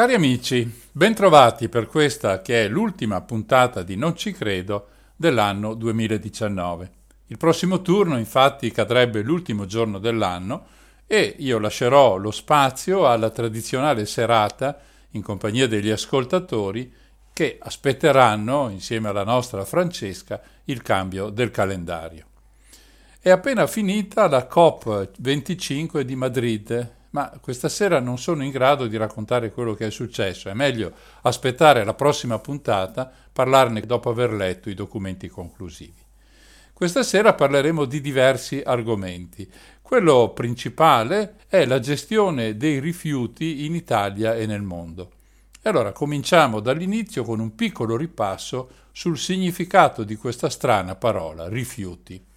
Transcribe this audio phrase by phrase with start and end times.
[0.00, 6.90] Cari amici, bentrovati per questa che è l'ultima puntata di Non ci credo dell'anno 2019.
[7.26, 10.68] Il prossimo turno infatti cadrebbe l'ultimo giorno dell'anno
[11.06, 14.78] e io lascerò lo spazio alla tradizionale serata
[15.10, 16.90] in compagnia degli ascoltatori
[17.34, 22.24] che aspetteranno, insieme alla nostra Francesca, il cambio del calendario.
[23.20, 28.96] È appena finita la COP25 di Madrid, ma questa sera non sono in grado di
[28.96, 30.48] raccontare quello che è successo.
[30.48, 35.98] È meglio aspettare la prossima puntata, parlarne dopo aver letto i documenti conclusivi.
[36.72, 39.50] Questa sera parleremo di diversi argomenti.
[39.82, 45.10] Quello principale è la gestione dei rifiuti in Italia e nel mondo.
[45.60, 52.28] E allora cominciamo dall'inizio con un piccolo ripasso sul significato di questa strana parola, rifiuti.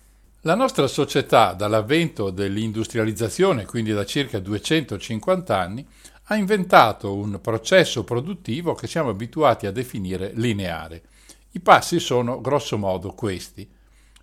[0.45, 5.87] La nostra società, dall'avvento dell'industrializzazione, quindi da circa 250 anni,
[6.23, 11.03] ha inventato un processo produttivo che siamo abituati a definire lineare.
[11.51, 13.65] I passi sono grossomodo questi.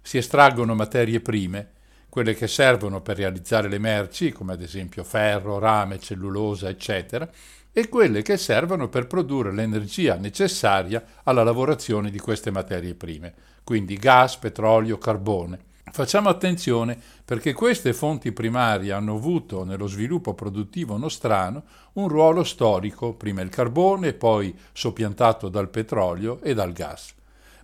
[0.02, 1.70] Si estraggono materie prime,
[2.10, 7.26] quelle che servono per realizzare le merci, come ad esempio ferro, rame, cellulosa, eccetera,
[7.72, 13.32] e quelle che servono per produrre l'energia necessaria alla lavorazione di queste materie prime,
[13.64, 15.68] quindi gas, petrolio, carbone.
[15.92, 21.64] Facciamo attenzione perché queste fonti primarie hanno avuto nello sviluppo produttivo nostrano
[21.94, 27.12] un ruolo storico, prima il carbone, poi soppiantato dal petrolio e dal gas.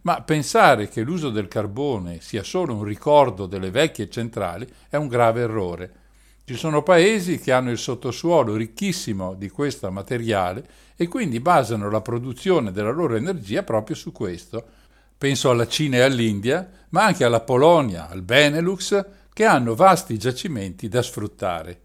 [0.03, 5.07] Ma pensare che l'uso del carbone sia solo un ricordo delle vecchie centrali è un
[5.07, 5.93] grave errore.
[6.45, 10.65] Ci sono paesi che hanno il sottosuolo ricchissimo di questo materiale
[10.97, 14.76] e quindi basano la produzione della loro energia proprio su questo.
[15.19, 20.89] Penso alla Cina e all'India, ma anche alla Polonia, al Benelux, che hanno vasti giacimenti
[20.89, 21.81] da sfruttare.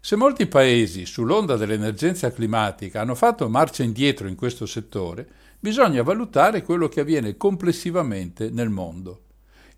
[0.00, 5.26] Se molti paesi, sull'onda dell'emergenza climatica, hanno fatto marcia indietro in questo settore,
[5.58, 9.22] bisogna valutare quello che avviene complessivamente nel mondo.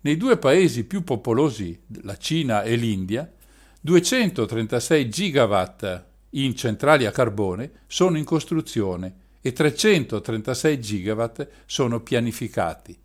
[0.01, 3.31] Nei due paesi più popolosi, la Cina e l'India,
[3.79, 12.97] 236 gigawatt in centrali a carbone sono in costruzione e 336 gigawatt sono pianificati.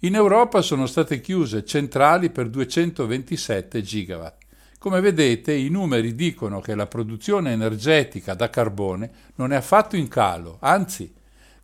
[0.00, 4.40] In Europa sono state chiuse centrali per 227 gigawatt.
[4.78, 10.06] Come vedete i numeri dicono che la produzione energetica da carbone non è affatto in
[10.06, 11.12] calo, anzi,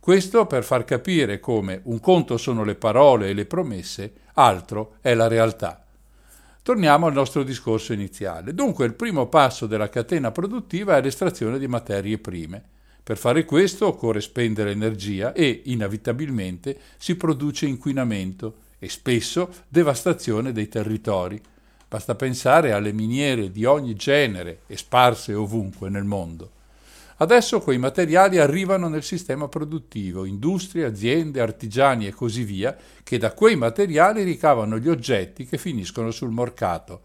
[0.01, 5.13] questo per far capire come un conto sono le parole e le promesse, altro è
[5.13, 5.85] la realtà.
[6.61, 8.53] Torniamo al nostro discorso iniziale.
[8.53, 12.77] Dunque il primo passo della catena produttiva è l'estrazione di materie prime.
[13.09, 20.69] Per fare questo occorre spendere energia e, inevitabilmente, si produce inquinamento e spesso devastazione dei
[20.69, 21.41] territori.
[21.87, 26.51] Basta pensare alle miniere di ogni genere e sparse ovunque nel mondo.
[27.17, 33.33] Adesso quei materiali arrivano nel sistema produttivo, industrie, aziende, artigiani e così via, che da
[33.33, 37.01] quei materiali ricavano gli oggetti che finiscono sul mercato.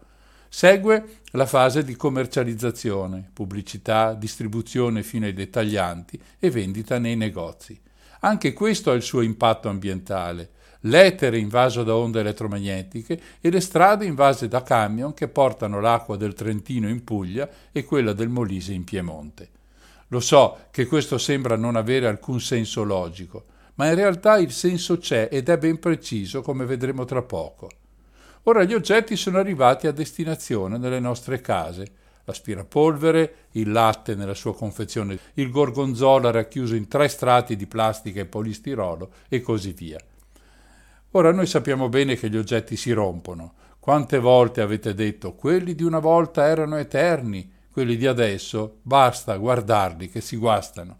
[0.55, 7.77] Segue la fase di commercializzazione, pubblicità, distribuzione fino ai dettaglianti e vendita nei negozi.
[8.21, 10.51] Anche questo ha il suo impatto ambientale.
[10.83, 16.33] L'etere invaso da onde elettromagnetiche e le strade invase da camion che portano l'acqua del
[16.33, 19.49] Trentino in Puglia e quella del Molise in Piemonte.
[20.07, 24.99] Lo so che questo sembra non avere alcun senso logico, ma in realtà il senso
[24.99, 27.69] c'è ed è ben preciso, come vedremo tra poco.
[28.47, 31.87] Ora gli oggetti sono arrivati a destinazione nelle nostre case.
[32.25, 38.25] L'aspirapolvere, il latte nella sua confezione, il gorgonzola racchiuso in tre strati di plastica e
[38.25, 39.99] polistirolo e così via.
[41.11, 43.53] Ora noi sappiamo bene che gli oggetti si rompono.
[43.79, 50.07] Quante volte avete detto quelli di una volta erano eterni, quelli di adesso basta guardarli
[50.07, 50.99] che si guastano.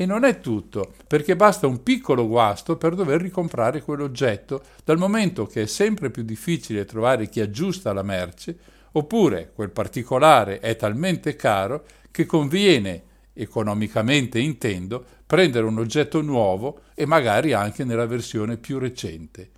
[0.00, 5.44] E non è tutto, perché basta un piccolo guasto per dover ricomprare quell'oggetto, dal momento
[5.44, 8.56] che è sempre più difficile trovare chi aggiusta la merce,
[8.92, 13.02] oppure quel particolare è talmente caro che conviene,
[13.32, 19.50] economicamente intendo, prendere un oggetto nuovo e magari anche nella versione più recente.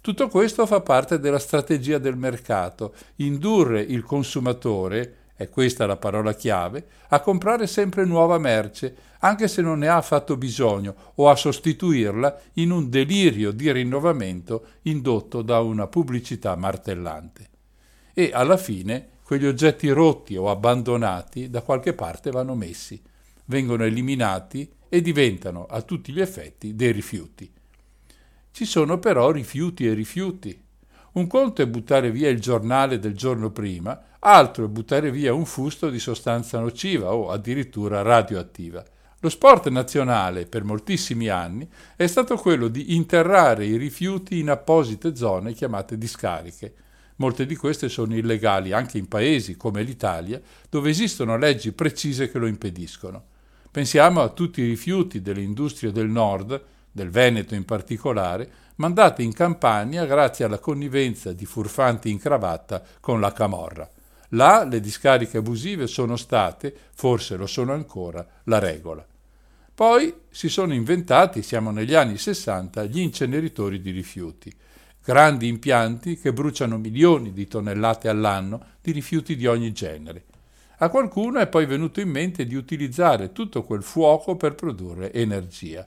[0.00, 6.34] Tutto questo fa parte della strategia del mercato, indurre il consumatore, è questa la parola
[6.34, 11.36] chiave, a comprare sempre nuova merce, anche se non ne ha affatto bisogno, o a
[11.36, 17.48] sostituirla in un delirio di rinnovamento indotto da una pubblicità martellante.
[18.14, 23.00] E alla fine quegli oggetti rotti o abbandonati da qualche parte vanno messi,
[23.44, 27.52] vengono eliminati e diventano a tutti gli effetti dei rifiuti.
[28.52, 30.58] Ci sono però rifiuti e rifiuti.
[31.16, 35.46] Un conto è buttare via il giornale del giorno prima, altro è buttare via un
[35.46, 38.84] fusto di sostanza nociva o addirittura radioattiva.
[39.20, 41.66] Lo sport nazionale per moltissimi anni
[41.96, 46.74] è stato quello di interrare i rifiuti in apposite zone chiamate discariche.
[47.16, 50.38] Molte di queste sono illegali anche in paesi come l'Italia,
[50.68, 53.24] dove esistono leggi precise che lo impediscono.
[53.70, 56.62] Pensiamo a tutti i rifiuti delle industrie del nord,
[56.96, 63.20] del Veneto in particolare, mandate in Campania grazie alla connivenza di furfanti in cravatta con
[63.20, 63.86] la Camorra.
[64.30, 69.06] Là le discariche abusive sono state, forse lo sono ancora, la regola.
[69.74, 74.50] Poi si sono inventati, siamo negli anni 60, gli inceneritori di rifiuti,
[75.04, 80.24] grandi impianti che bruciano milioni di tonnellate all'anno di rifiuti di ogni genere.
[80.78, 85.86] A qualcuno è poi venuto in mente di utilizzare tutto quel fuoco per produrre energia.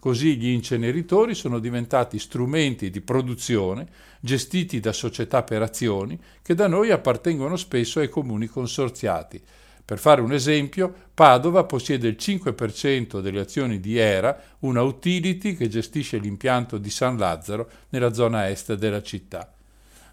[0.00, 3.86] Così gli inceneritori sono diventati strumenti di produzione
[4.18, 9.40] gestiti da società per azioni che da noi appartengono spesso ai comuni consorziati.
[9.84, 15.68] Per fare un esempio, Padova possiede il 5% delle azioni di ERA, una utility che
[15.68, 19.52] gestisce l'impianto di San Lazzaro nella zona est della città.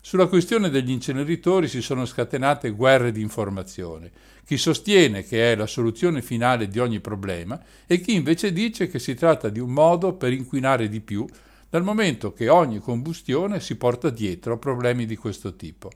[0.01, 4.11] Sulla questione degli inceneritori si sono scatenate guerre di informazione.
[4.47, 8.97] Chi sostiene che è la soluzione finale di ogni problema e chi invece dice che
[8.97, 11.25] si tratta di un modo per inquinare di più,
[11.69, 15.91] dal momento che ogni combustione si porta dietro problemi di questo tipo.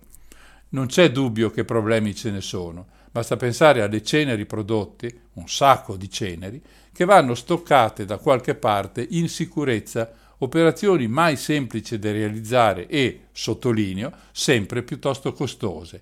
[0.72, 5.96] Non c'è dubbio che problemi ce ne sono, basta pensare alle ceneri prodotte, un sacco
[5.96, 6.62] di ceneri,
[6.92, 14.12] che vanno stoccate da qualche parte in sicurezza operazioni mai semplici da realizzare e, sottolineo,
[14.34, 16.02] sempre piuttosto costose.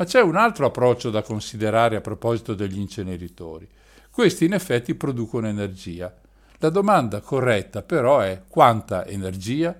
[0.00, 3.68] Ma c'è un altro approccio da considerare a proposito degli inceneritori.
[4.10, 6.10] Questi in effetti producono energia.
[6.56, 9.78] La domanda corretta però è quanta energia?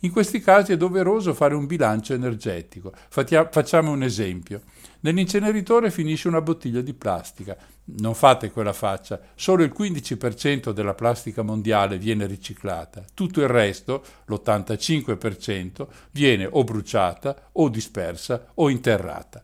[0.00, 2.92] In questi casi è doveroso fare un bilancio energetico.
[3.08, 4.60] Facciamo un esempio.
[5.00, 7.56] Nell'inceneritore finisce una bottiglia di plastica.
[7.84, 9.18] Non fate quella faccia.
[9.34, 13.02] Solo il 15% della plastica mondiale viene riciclata.
[13.14, 19.42] Tutto il resto, l'85%, viene o bruciata o dispersa o interrata.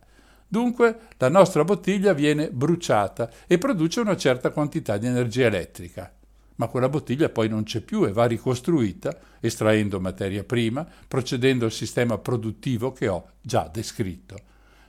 [0.53, 6.13] Dunque la nostra bottiglia viene bruciata e produce una certa quantità di energia elettrica
[6.61, 11.73] ma quella bottiglia poi non c'è più e va ricostruita estraendo materia prima, procedendo al
[11.73, 14.37] sistema produttivo che ho già descritto.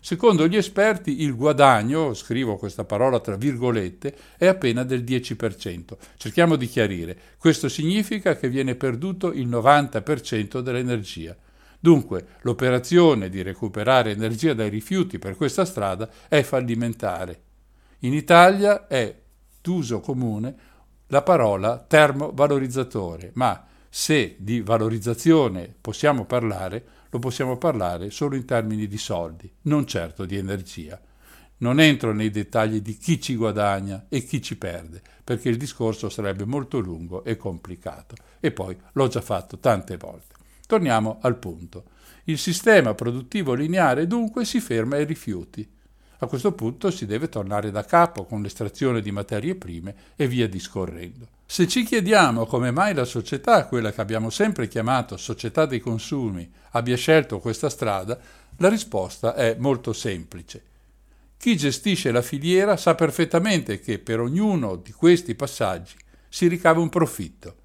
[0.02, 5.96] Secondo gli esperti il guadagno, scrivo questa parola tra virgolette, è appena del 10%.
[6.18, 7.18] Cerchiamo di chiarire.
[7.38, 11.38] Questo significa che viene perduto il 90% dell'energia.
[11.84, 17.42] Dunque, l'operazione di recuperare energia dai rifiuti per questa strada è fallimentare.
[18.02, 19.20] In Italia è
[19.60, 20.56] d'uso comune
[21.08, 28.86] la parola termovalorizzatore, ma se di valorizzazione possiamo parlare, lo possiamo parlare solo in termini
[28.86, 31.02] di soldi, non certo di energia.
[31.58, 36.10] Non entro nei dettagli di chi ci guadagna e chi ci perde, perché il discorso
[36.10, 40.31] sarebbe molto lungo e complicato, e poi l'ho già fatto tante volte.
[40.72, 41.84] Torniamo al punto.
[42.24, 45.70] Il sistema produttivo lineare dunque si ferma ai rifiuti.
[46.20, 50.48] A questo punto si deve tornare da capo con l'estrazione di materie prime e via
[50.48, 51.28] discorrendo.
[51.46, 56.50] Se ci chiediamo come mai la società, quella che abbiamo sempre chiamato società dei consumi,
[56.70, 58.18] abbia scelto questa strada,
[58.56, 60.64] la risposta è molto semplice.
[61.36, 65.96] Chi gestisce la filiera sa perfettamente che per ognuno di questi passaggi
[66.30, 67.56] si ricava un profitto.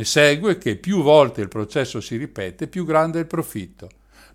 [0.00, 3.90] Ne segue che più volte il processo si ripete, più grande è il profitto.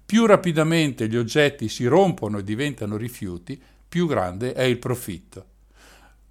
[0.05, 5.45] Più rapidamente gli oggetti si rompono e diventano rifiuti, più grande è il profitto.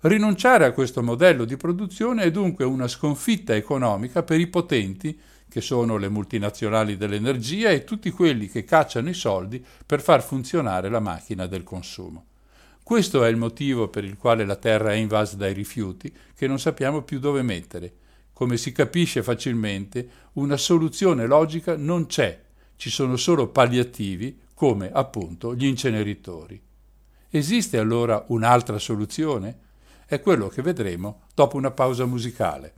[0.02, 5.60] Rinunciare a questo modello di produzione è dunque una sconfitta economica per i potenti, che
[5.60, 11.00] sono le multinazionali dell'energia e tutti quelli che cacciano i soldi per far funzionare la
[11.00, 12.26] macchina del consumo.
[12.84, 16.60] Questo è il motivo per il quale la Terra è invasa dai rifiuti che non
[16.60, 17.94] sappiamo più dove mettere.
[18.34, 22.42] Come si capisce facilmente, una soluzione logica non c'è
[22.76, 26.60] ci sono solo palliativi come appunto gli inceneritori.
[27.30, 29.58] Esiste allora un'altra soluzione?
[30.06, 32.74] È quello che vedremo dopo una pausa musicale.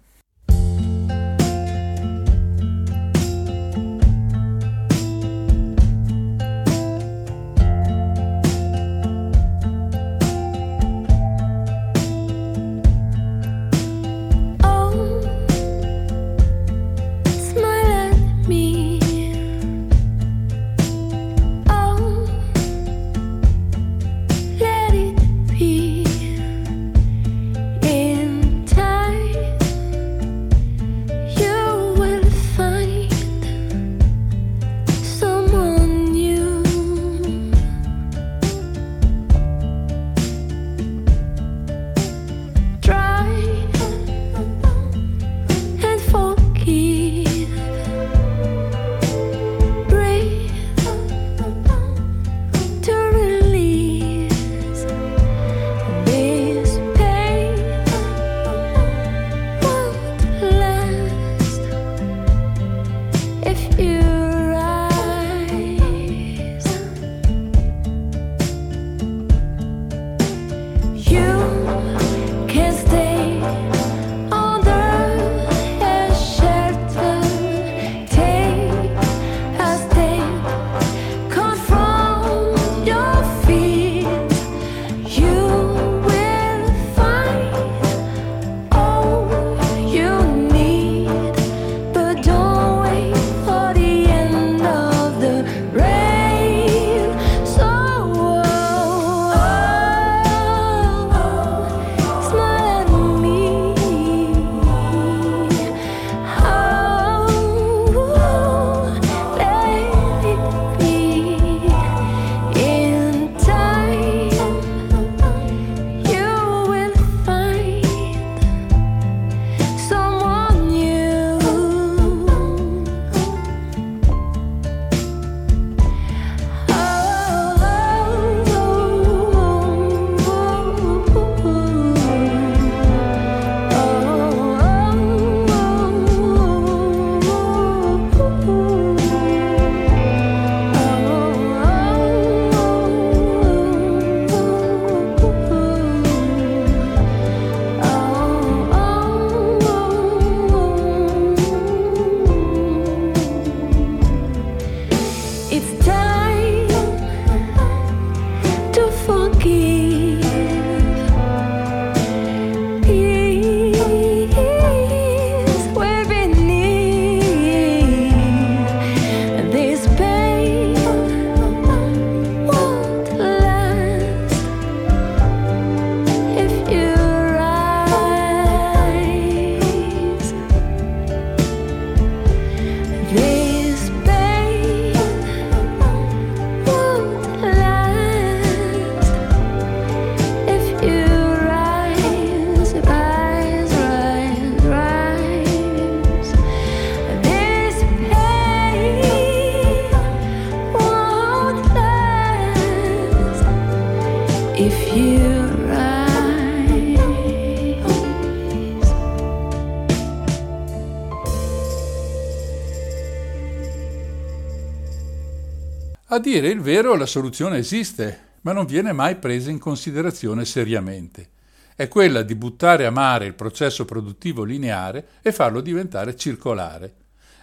[216.16, 221.28] A dire il vero, la soluzione esiste, ma non viene mai presa in considerazione seriamente.
[221.76, 226.94] È quella di buttare a mare il processo produttivo lineare e farlo diventare circolare.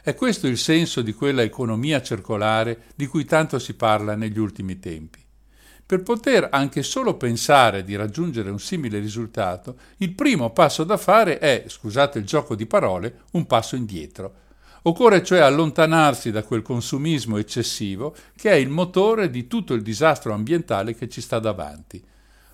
[0.02, 4.80] È questo il senso di quella economia circolare di cui tanto si parla negli ultimi
[4.80, 5.24] tempi.
[5.86, 11.38] Per poter anche solo pensare di raggiungere un simile risultato, il primo passo da fare
[11.38, 14.42] è, scusate il gioco di parole, un passo indietro
[14.86, 20.34] Occorre cioè allontanarsi da quel consumismo eccessivo che è il motore di tutto il disastro
[20.34, 22.04] ambientale che ci sta davanti.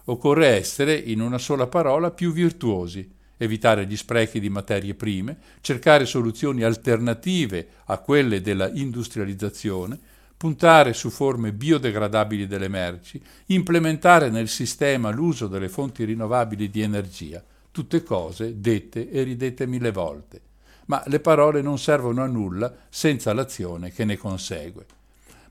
[0.05, 6.05] Occorre essere, in una sola parola, più virtuosi, evitare gli sprechi di materie prime, cercare
[6.05, 9.97] soluzioni alternative a quelle della industrializzazione,
[10.37, 17.43] puntare su forme biodegradabili delle merci, implementare nel sistema l'uso delle fonti rinnovabili di energia,
[17.71, 20.41] tutte cose dette e ridette mille volte
[20.89, 24.85] ma le parole non servono a nulla senza l'azione che ne consegue.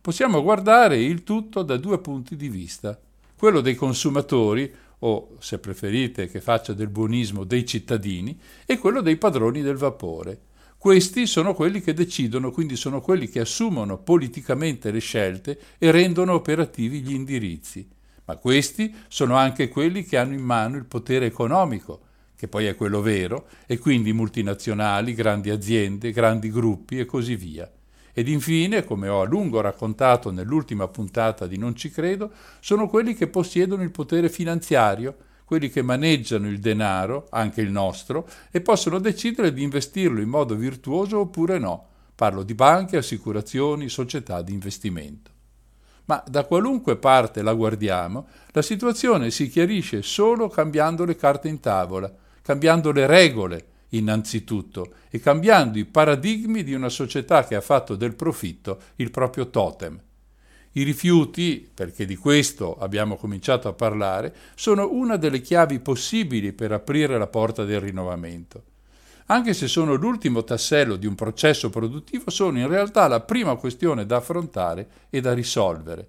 [0.00, 2.99] Possiamo guardare il tutto da due punti di vista,
[3.37, 9.16] quello dei consumatori, o se preferite che faccia del buonismo dei cittadini, e quello dei
[9.16, 10.40] padroni del vapore.
[10.76, 16.33] Questi sono quelli che decidono, quindi sono quelli che assumono politicamente le scelte e rendono
[16.33, 17.88] operativi gli indirizzi.
[18.25, 22.07] Ma questi sono anche quelli che hanno in mano il potere economico,
[22.38, 27.68] che poi è quello vero, e quindi multinazionali, grandi aziende, grandi gruppi e così via.
[28.12, 32.30] Ed infine, come ho a lungo raccontato nell'ultima puntata di Non ci credo,
[32.61, 38.28] sono quelli che possiedono il potere finanziario, quelli che maneggiano il denaro, anche il nostro,
[38.52, 41.87] e possono decidere di investirlo in modo virtuoso oppure no.
[42.14, 45.33] Parlo di banche, assicurazioni, società di investimento.
[46.04, 51.61] Ma da qualunque parte la guardiamo, la situazione si chiarisce solo cambiando le carte in
[51.61, 52.12] tavola,
[52.49, 58.14] cambiando le regole innanzitutto e cambiando i paradigmi di una società che ha fatto del
[58.14, 60.00] profitto il proprio totem.
[60.73, 66.73] I rifiuti, perché di questo abbiamo cominciato a parlare, sono una delle chiavi possibili per
[66.73, 68.62] aprire la porta del rinnovamento.
[69.26, 74.07] Anche se sono l'ultimo tassello di un processo produttivo, sono in realtà la prima questione
[74.07, 76.09] da affrontare e da risolvere.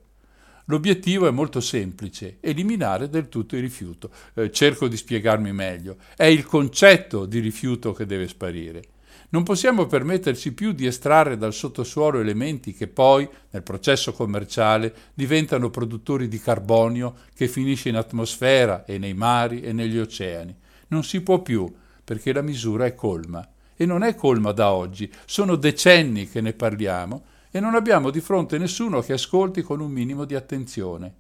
[0.70, 4.12] L'obiettivo è molto semplice, eliminare del tutto il rifiuto.
[4.36, 5.98] Eh, cerco di spiegarmi meglio.
[6.16, 8.84] È il concetto di rifiuto che deve sparire.
[9.30, 15.72] Non possiamo permetterci più di estrarre dal sottosuolo elementi che poi, nel processo commerciale, diventano
[15.72, 20.56] produttori di carbonio che finisce in atmosfera e nei mari e negli oceani.
[20.90, 21.68] Non si può più,
[22.04, 23.48] perché la misura è colma.
[23.76, 28.22] E non è colma da oggi, sono decenni che ne parliamo e non abbiamo di
[28.22, 31.14] fronte nessuno che ascolti con un minimo di attenzione.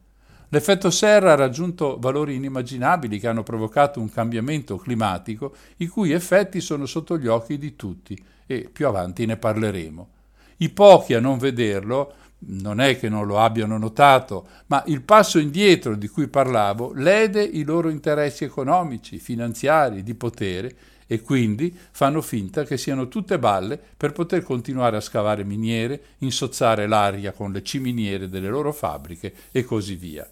[0.50, 6.59] L'effetto serra ha raggiunto valori inimmaginabili che hanno provocato un cambiamento climatico i cui effetti
[6.59, 10.07] sono sotto gli occhi di tutti e più avanti ne parleremo.
[10.57, 15.39] I pochi a non vederlo non è che non lo abbiano notato, ma il passo
[15.39, 20.75] indietro di cui parlavo lede i loro interessi economici, finanziari, di potere
[21.12, 26.86] e quindi fanno finta che siano tutte balle per poter continuare a scavare miniere, insozzare
[26.86, 30.30] l'aria con le ciminiere delle loro fabbriche e così via.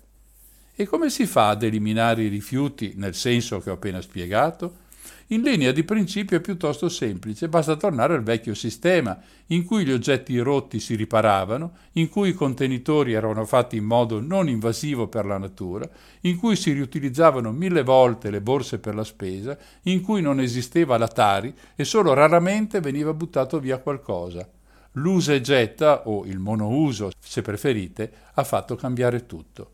[0.76, 4.86] E come si fa ad eliminare i rifiuti nel senso che ho appena spiegato?
[5.28, 9.92] In linea di principio è piuttosto semplice, basta tornare al vecchio sistema, in cui gli
[9.92, 15.26] oggetti rotti si riparavano, in cui i contenitori erano fatti in modo non invasivo per
[15.26, 15.90] la natura,
[16.22, 20.98] in cui si riutilizzavano mille volte le borse per la spesa, in cui non esisteva
[20.98, 24.50] la Tari e solo raramente veniva buttato via qualcosa.
[24.94, 29.72] L'usa e getta, o il monouso se preferite, ha fatto cambiare tutto.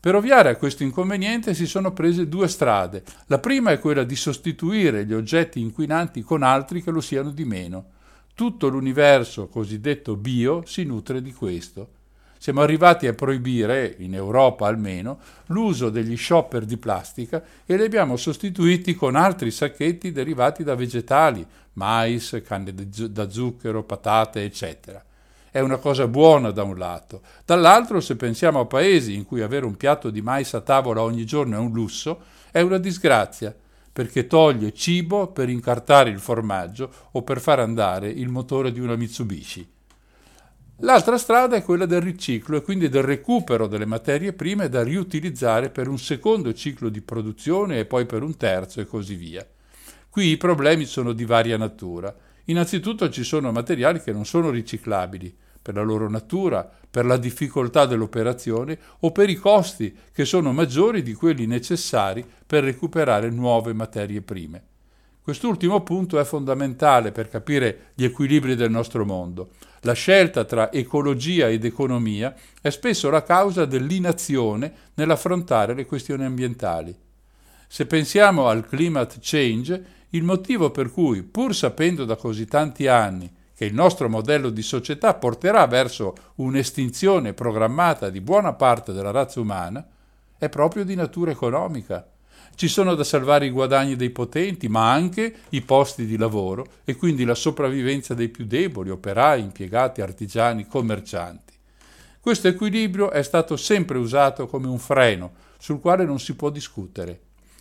[0.00, 3.02] Per ovviare a questo inconveniente si sono prese due strade.
[3.26, 7.44] La prima è quella di sostituire gli oggetti inquinanti con altri che lo siano di
[7.44, 7.84] meno.
[8.34, 11.88] Tutto l'universo cosiddetto bio si nutre di questo.
[12.38, 18.16] Siamo arrivati a proibire, in Europa almeno, l'uso degli shopper di plastica e li abbiamo
[18.16, 25.04] sostituiti con altri sacchetti derivati da vegetali, mais, canne da zucchero, patate, eccetera
[25.50, 27.22] è una cosa buona da un lato.
[27.44, 31.24] Dall'altro, se pensiamo a paesi in cui avere un piatto di mais a tavola ogni
[31.24, 33.54] giorno è un lusso, è una disgrazia,
[33.92, 38.96] perché toglie cibo per incartare il formaggio o per far andare il motore di una
[38.96, 39.68] Mitsubishi.
[40.82, 45.68] L'altra strada è quella del riciclo e quindi del recupero delle materie prime da riutilizzare
[45.68, 49.46] per un secondo ciclo di produzione e poi per un terzo e così via.
[50.08, 52.14] Qui i problemi sono di varia natura.
[52.50, 55.32] Innanzitutto ci sono materiali che non sono riciclabili
[55.62, 61.02] per la loro natura, per la difficoltà dell'operazione o per i costi che sono maggiori
[61.02, 64.64] di quelli necessari per recuperare nuove materie prime.
[65.22, 69.50] Quest'ultimo punto è fondamentale per capire gli equilibri del nostro mondo.
[69.82, 76.98] La scelta tra ecologia ed economia è spesso la causa dell'inazione nell'affrontare le questioni ambientali.
[77.68, 83.32] Se pensiamo al climate change, il motivo per cui, pur sapendo da così tanti anni
[83.54, 89.38] che il nostro modello di società porterà verso un'estinzione programmata di buona parte della razza
[89.38, 89.86] umana,
[90.38, 92.08] è proprio di natura economica.
[92.54, 96.96] Ci sono da salvare i guadagni dei potenti, ma anche i posti di lavoro e
[96.96, 101.52] quindi la sopravvivenza dei più deboli, operai, impiegati, artigiani, commercianti.
[102.18, 107.20] Questo equilibrio è stato sempre usato come un freno sul quale non si può discutere.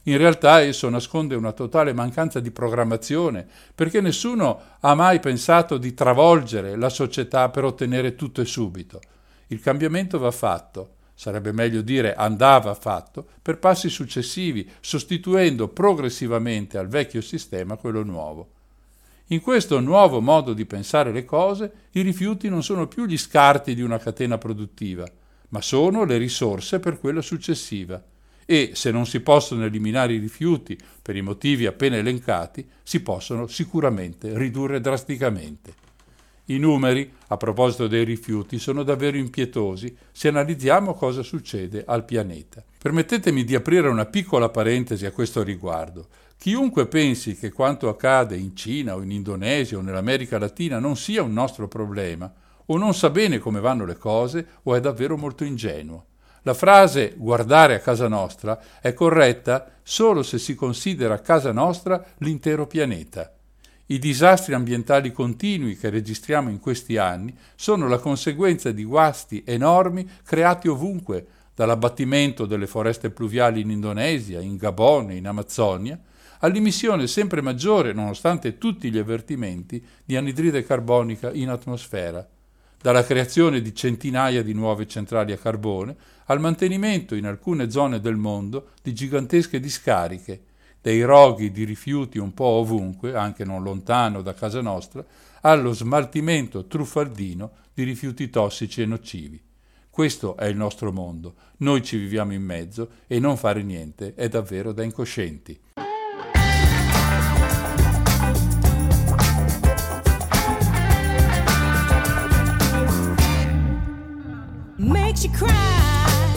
[0.09, 3.45] In realtà esso nasconde una totale mancanza di programmazione,
[3.75, 8.99] perché nessuno ha mai pensato di travolgere la società per ottenere tutto e subito.
[9.49, 16.87] Il cambiamento va fatto, sarebbe meglio dire andava fatto, per passi successivi, sostituendo progressivamente al
[16.87, 18.49] vecchio sistema quello nuovo.
[19.27, 23.75] In questo nuovo modo di pensare le cose, i rifiuti non sono più gli scarti
[23.75, 25.07] di una catena produttiva,
[25.49, 28.03] ma sono le risorse per quella successiva
[28.51, 33.45] e se non si possono eliminare i rifiuti per i motivi appena elencati, si possono
[33.45, 35.71] sicuramente ridurre drasticamente.
[36.45, 42.63] I numeri, a proposito dei rifiuti, sono davvero impietosi se analizziamo cosa succede al pianeta.
[42.75, 46.07] Permettetemi di aprire una piccola parentesi a questo riguardo.
[46.35, 51.21] Chiunque pensi che quanto accade in Cina o in Indonesia o nell'America Latina non sia
[51.21, 52.33] un nostro problema,
[52.65, 56.05] o non sa bene come vanno le cose, o è davvero molto ingenuo.
[56.43, 62.65] La frase guardare a casa nostra è corretta solo se si considera casa nostra l'intero
[62.65, 63.33] pianeta.
[63.87, 70.07] I disastri ambientali continui che registriamo in questi anni sono la conseguenza di guasti enormi
[70.23, 71.25] creati ovunque,
[71.55, 75.99] dall'abbattimento delle foreste pluviali in Indonesia, in Gabon e in Amazzonia,
[76.39, 82.25] all'emissione sempre maggiore, nonostante tutti gli avvertimenti, di anidride carbonica in atmosfera
[82.81, 88.15] dalla creazione di centinaia di nuove centrali a carbone al mantenimento in alcune zone del
[88.15, 90.43] mondo di gigantesche discariche,
[90.81, 95.03] dei roghi di rifiuti un po' ovunque, anche non lontano da casa nostra,
[95.41, 99.41] allo smaltimento truffaldino di rifiuti tossici e nocivi.
[99.89, 104.29] Questo è il nostro mondo, noi ci viviamo in mezzo e non fare niente è
[104.29, 105.59] davvero da incoscienti.
[114.79, 116.33] makes you cry,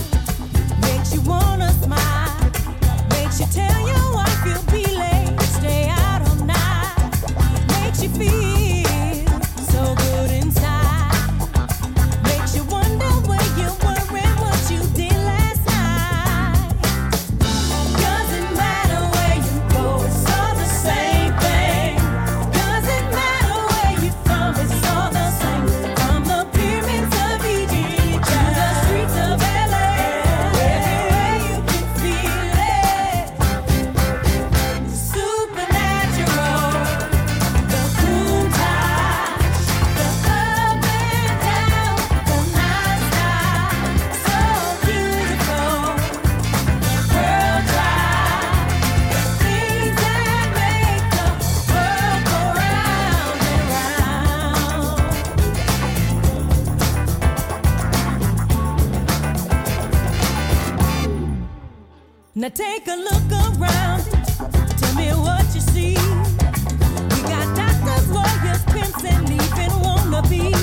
[0.80, 2.50] makes you wanna smile,
[3.10, 3.71] makes you tell.
[62.42, 64.02] Now take a look around.
[64.76, 65.94] Tell me what you see.
[65.94, 68.64] We got doctors, lawyers,
[69.04, 70.61] and even.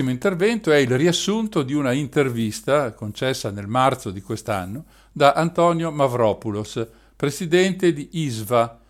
[0.00, 5.90] Prossimo intervento è il riassunto di una intervista concessa nel marzo di quest'anno da Antonio
[5.90, 8.80] Mavropoulos, presidente di ISVA,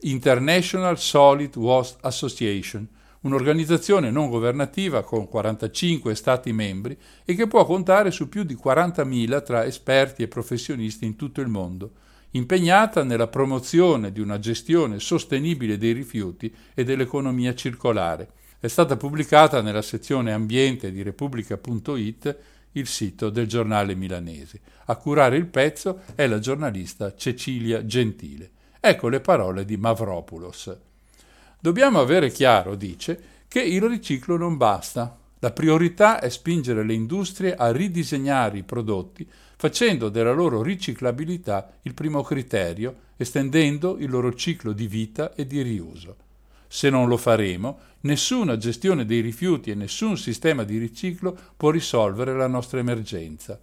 [0.00, 2.88] International Solid Waste Association,
[3.20, 9.44] un'organizzazione non governativa con 45 Stati membri e che può contare su più di 40.000
[9.44, 11.92] tra esperti e professionisti in tutto il mondo,
[12.30, 18.32] impegnata nella promozione di una gestione sostenibile dei rifiuti e dell'economia circolare.
[18.60, 22.36] È stata pubblicata nella sezione ambiente di Repubblica.it,
[22.72, 24.60] il sito del giornale milanese.
[24.86, 28.50] A curare il pezzo è la giornalista Cecilia Gentile.
[28.80, 30.76] Ecco le parole di Mavropoulos.
[31.60, 35.16] Dobbiamo avere chiaro, dice, che il riciclo non basta.
[35.38, 39.24] La priorità è spingere le industrie a ridisegnare i prodotti
[39.58, 45.62] facendo della loro riciclabilità il primo criterio, estendendo il loro ciclo di vita e di
[45.62, 46.16] riuso.
[46.68, 52.36] Se non lo faremo, nessuna gestione dei rifiuti e nessun sistema di riciclo può risolvere
[52.36, 53.60] la nostra emergenza.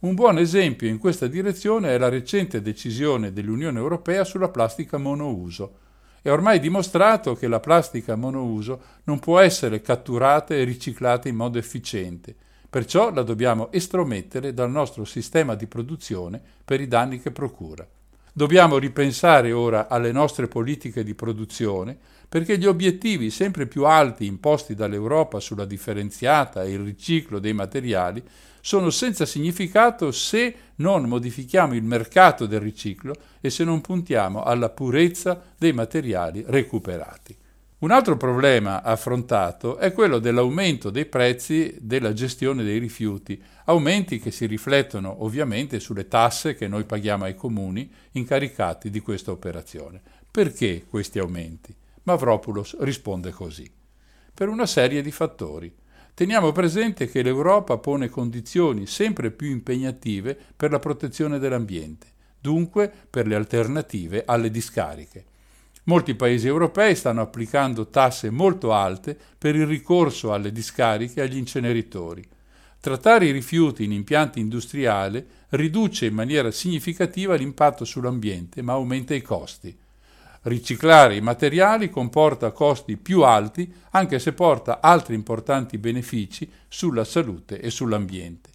[0.00, 5.86] Un buon esempio in questa direzione è la recente decisione dell'Unione Europea sulla plastica monouso.
[6.22, 11.58] È ormai dimostrato che la plastica monouso non può essere catturata e riciclata in modo
[11.58, 12.34] efficiente,
[12.70, 17.86] perciò la dobbiamo estromettere dal nostro sistema di produzione per i danni che procura.
[18.32, 21.98] Dobbiamo ripensare ora alle nostre politiche di produzione
[22.28, 28.22] perché gli obiettivi sempre più alti imposti dall'Europa sulla differenziata e il riciclo dei materiali
[28.60, 34.68] sono senza significato se non modifichiamo il mercato del riciclo e se non puntiamo alla
[34.68, 37.36] purezza dei materiali recuperati.
[37.78, 44.32] Un altro problema affrontato è quello dell'aumento dei prezzi della gestione dei rifiuti, aumenti che
[44.32, 50.02] si riflettono ovviamente sulle tasse che noi paghiamo ai comuni incaricati di questa operazione.
[50.28, 51.72] Perché questi aumenti?
[52.08, 53.70] Mavropoulos risponde così.
[54.32, 55.70] Per una serie di fattori.
[56.14, 62.06] Teniamo presente che l'Europa pone condizioni sempre più impegnative per la protezione dell'ambiente,
[62.40, 65.26] dunque per le alternative alle discariche.
[65.84, 71.36] Molti paesi europei stanno applicando tasse molto alte per il ricorso alle discariche e agli
[71.36, 72.26] inceneritori.
[72.80, 79.20] Trattare i rifiuti in impianti industriali riduce in maniera significativa l'impatto sull'ambiente, ma aumenta i
[79.20, 79.76] costi.
[80.48, 87.60] Riciclare i materiali comporta costi più alti, anche se porta altri importanti benefici sulla salute
[87.60, 88.48] e sull'ambiente.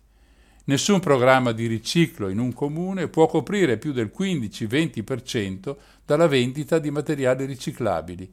[0.64, 6.90] Nessun programma di riciclo in un comune può coprire più del 15-20% dalla vendita di
[6.90, 8.28] materiali riciclabili.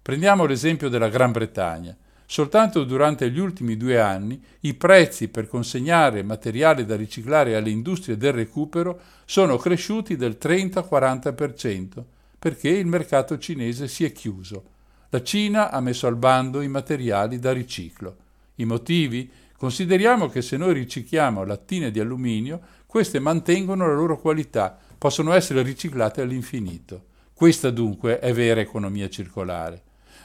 [0.00, 1.94] Prendiamo l'esempio della Gran Bretagna.
[2.24, 8.16] Soltanto durante gli ultimi due anni i prezzi per consegnare materiale da riciclare alle industrie
[8.16, 12.04] del recupero sono cresciuti del 30-40%
[12.44, 14.64] perché il mercato cinese si è chiuso.
[15.08, 18.16] La Cina ha messo al bando i materiali da riciclo.
[18.56, 19.30] I motivi?
[19.56, 25.62] Consideriamo che se noi ricicliamo lattine di alluminio, queste mantengono la loro qualità, possono essere
[25.62, 27.04] riciclate all'infinito.
[27.32, 29.80] Questa dunque è vera economia circolare.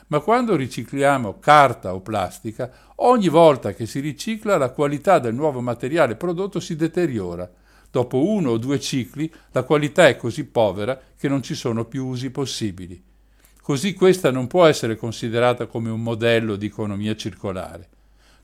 [0.07, 5.61] Ma quando ricicliamo carta o plastica, ogni volta che si ricicla la qualità del nuovo
[5.61, 7.49] materiale prodotto si deteriora.
[7.91, 12.05] Dopo uno o due cicli la qualità è così povera che non ci sono più
[12.05, 13.01] usi possibili.
[13.61, 17.87] Così questa non può essere considerata come un modello di economia circolare.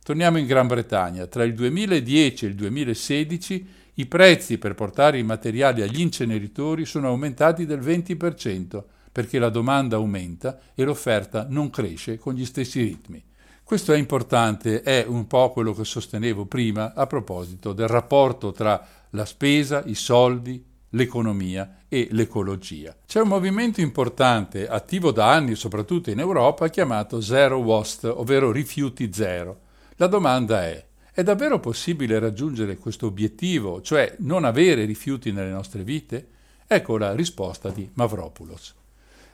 [0.04, 1.26] Torniamo in Gran Bretagna.
[1.26, 7.08] Tra il 2010 e il 2016 i prezzi per portare i materiali agli inceneritori sono
[7.08, 13.24] aumentati del 20% perché la domanda aumenta e l'offerta non cresce con gli stessi ritmi.
[13.64, 18.86] Questo è importante, è un po' quello che sostenevo prima a proposito del rapporto tra
[19.16, 22.96] la spesa, i soldi, l'economia e l'ecologia.
[23.06, 29.12] C'è un movimento importante, attivo da anni soprattutto in Europa, chiamato Zero Waste, ovvero rifiuti
[29.12, 29.62] zero.
[29.96, 35.84] La domanda è, è davvero possibile raggiungere questo obiettivo, cioè non avere rifiuti nelle nostre
[35.84, 36.28] vite?
[36.68, 38.76] Ecco la risposta di Mavropoulos.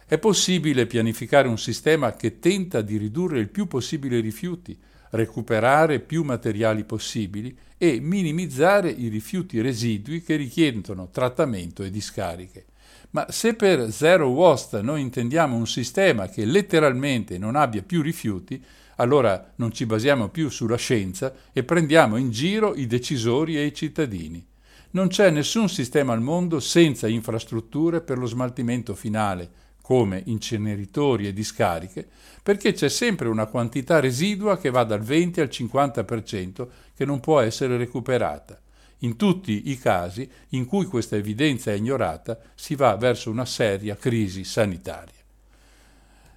[0.05, 4.77] È possibile pianificare un sistema che tenta di ridurre il più possibile i rifiuti,
[5.11, 12.65] recuperare più materiali possibili e minimizzare i rifiuti residui che richiedono trattamento e discariche.
[13.09, 18.63] Ma se per zero waste noi intendiamo un sistema che letteralmente non abbia più rifiuti,
[18.97, 23.73] allora non ci basiamo più sulla scienza e prendiamo in giro i decisori e i
[23.73, 24.45] cittadini.
[24.91, 29.49] Non c'è nessun sistema al mondo senza infrastrutture per lo smaltimento finale,
[29.81, 32.07] come inceneritori e discariche,
[32.41, 37.39] perché c'è sempre una quantità residua che va dal 20 al 50% che non può
[37.39, 38.59] essere recuperata.
[38.99, 43.95] In tutti i casi in cui questa evidenza è ignorata si va verso una seria
[43.95, 45.19] crisi sanitaria.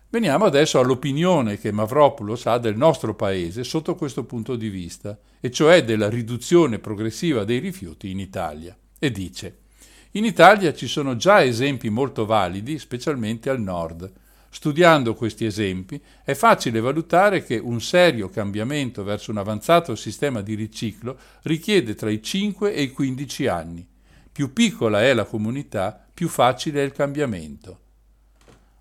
[0.09, 5.51] Veniamo adesso all'opinione che Mavropoulos ha del nostro paese sotto questo punto di vista, e
[5.51, 8.75] cioè della riduzione progressiva dei rifiuti in Italia.
[8.99, 9.59] E dice
[10.17, 14.13] in Italia ci sono già esempi molto validi, specialmente al nord.
[14.49, 20.55] Studiando questi esempi è facile valutare che un serio cambiamento verso un avanzato sistema di
[20.55, 23.85] riciclo richiede tra i 5 e i 15 anni.
[24.31, 27.81] Più piccola è la comunità, più facile è il cambiamento.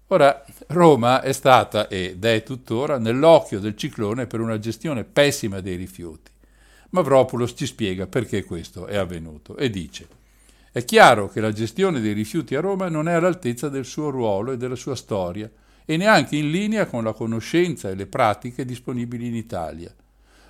[0.09, 5.77] Ora, Roma è stata ed è tuttora nell'occhio del ciclone per una gestione pessima dei
[5.77, 6.29] rifiuti.
[6.91, 10.21] Mavropoulos ci spiega perché questo è avvenuto e dice
[10.73, 14.53] è chiaro che la gestione dei rifiuti a Roma non è all'altezza del suo ruolo
[14.53, 15.47] e della sua storia
[15.85, 19.93] e neanche in linea con la conoscenza e le pratiche disponibili in Italia.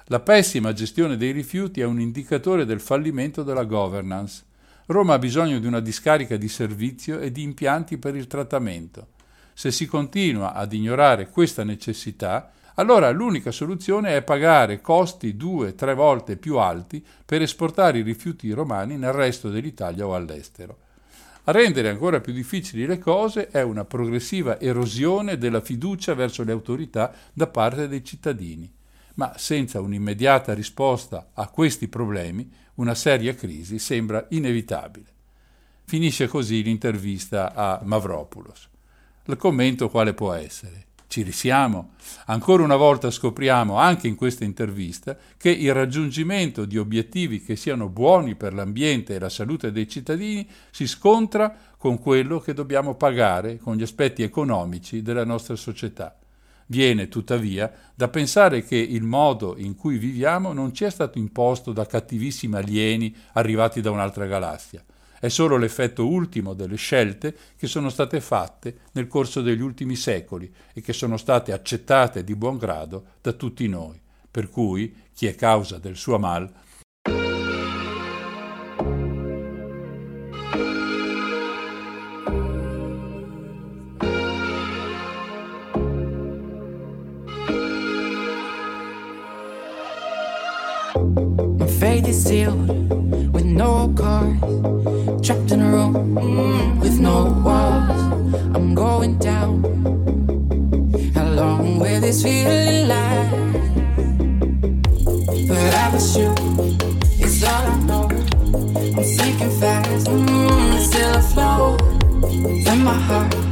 [0.06, 4.46] La pessima gestione dei rifiuti è un indicatore del fallimento della governance.
[4.86, 9.08] Roma ha bisogno di una discarica di servizio e di impianti per il trattamento.
[9.54, 15.94] Se si continua ad ignorare questa necessità, allora l'unica soluzione è pagare costi due, tre
[15.94, 20.78] volte più alti per esportare i rifiuti romani nel resto dell'Italia o all'estero.
[21.46, 26.54] A rendere ancora più difficili le cose è una progressiva erosione della fiducia verso le
[26.54, 28.72] autorità da parte dei cittadini.
[29.16, 35.06] Ma senza un'immediata risposta a questi problemi, una seria crisi sembra inevitabile.
[35.84, 38.70] Finisce così l'intervista a Mavropoulos.
[39.26, 40.86] Il commento quale può essere?
[41.14, 41.92] Ci risiamo.
[42.26, 47.88] Ancora una volta scopriamo, anche in questa intervista, che il raggiungimento di obiettivi che siano
[47.88, 53.60] buoni per l'ambiente e la salute dei cittadini si scontra con quello che dobbiamo pagare
[53.60, 56.18] con gli aspetti economici della nostra società.
[56.66, 61.74] Viene, tuttavia, da pensare che il modo in cui viviamo non ci è stato imposto
[61.74, 64.84] da cattivissimi alieni arrivati da un'altra galassia
[65.24, 70.54] è solo l'effetto ultimo delle scelte che sono state fatte nel corso degli ultimi secoli
[70.74, 73.98] e che sono state accettate di buon grado da tutti noi,
[74.30, 76.52] per cui chi è causa del suo mal
[92.14, 92.68] is sealed
[93.34, 95.03] with no cars.
[95.92, 98.02] With no walls.
[98.56, 99.64] I'm going down.
[101.14, 103.36] How long will this feeling last?
[105.48, 106.34] But I was you.
[107.20, 108.08] It's all I know.
[108.98, 110.08] I'm sinking fast.
[110.08, 111.82] Mm, still afloat
[112.72, 113.43] in my heart.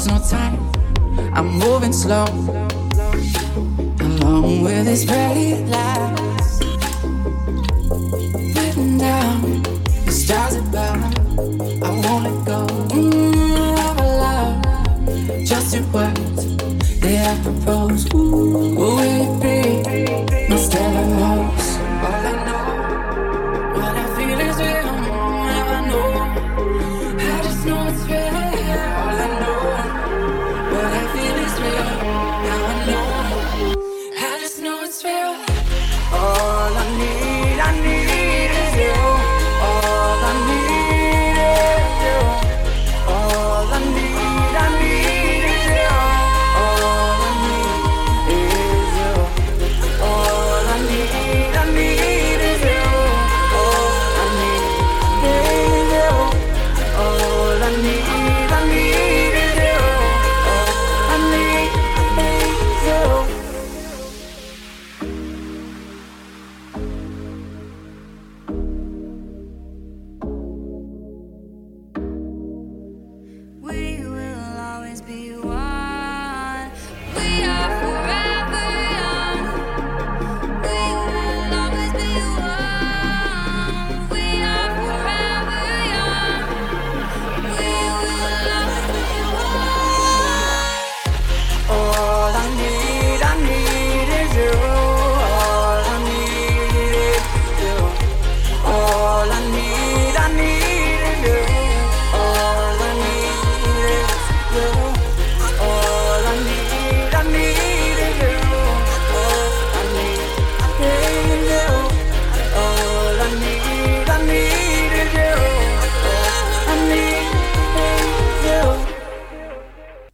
[0.00, 0.58] Shows no time.
[1.34, 2.24] I'm moving slow,
[4.00, 5.89] along with this red lights.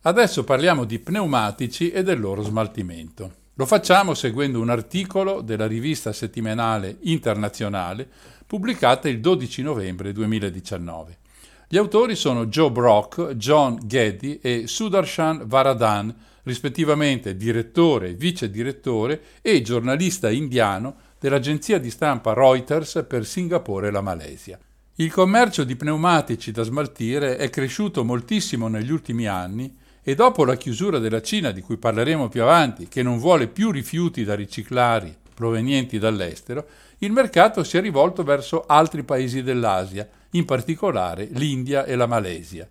[0.06, 3.32] Adesso parliamo di pneumatici e del loro smaltimento.
[3.54, 8.08] Lo facciamo seguendo un articolo della rivista settimanale internazionale
[8.46, 11.18] pubblicata il 12 novembre 2019.
[11.66, 19.60] Gli autori sono Joe Brock, John Geddy e Sudarshan Varadan, rispettivamente direttore vice direttore e
[19.60, 24.56] giornalista indiano dell'agenzia di stampa Reuters per Singapore e la Malesia.
[24.98, 29.78] Il commercio di pneumatici da smaltire è cresciuto moltissimo negli ultimi anni
[30.08, 33.72] e dopo la chiusura della Cina, di cui parleremo più avanti, che non vuole più
[33.72, 36.64] rifiuti da riciclare provenienti dall'estero,
[36.98, 42.68] il mercato si è rivolto verso altri paesi dell'Asia, in particolare l'India e la Malesia.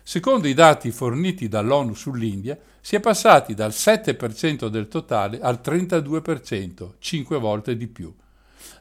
[0.00, 6.90] Secondo i dati forniti dall'ONU sull'India, si è passati dal 7% del totale al 32%,
[7.00, 8.14] 5 volte di più.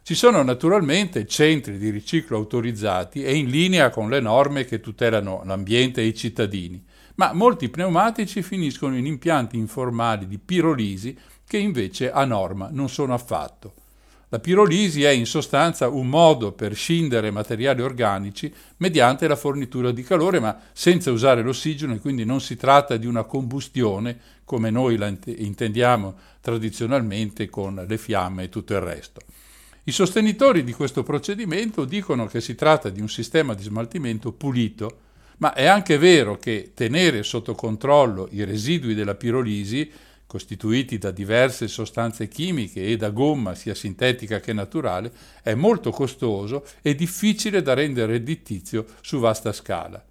[0.03, 5.41] Ci sono naturalmente centri di riciclo autorizzati e in linea con le norme che tutelano
[5.43, 6.85] l'ambiente e i cittadini,
[7.15, 13.13] ma molti pneumatici finiscono in impianti informali di pirolisi che invece a norma non sono
[13.13, 13.73] affatto.
[14.29, 20.03] La pirolisi è in sostanza un modo per scindere materiali organici mediante la fornitura di
[20.03, 24.97] calore, ma senza usare l'ossigeno e quindi non si tratta di una combustione come noi
[24.97, 29.21] la int- intendiamo tradizionalmente con le fiamme e tutto il resto.
[29.83, 34.97] I sostenitori di questo procedimento dicono che si tratta di un sistema di smaltimento pulito,
[35.37, 39.91] ma è anche vero che tenere sotto controllo i residui della pirolisi,
[40.25, 45.11] costituiti da diverse sostanze chimiche e da gomma sia sintetica che naturale,
[45.41, 50.03] è molto costoso e difficile da rendere redditizio su vasta scala.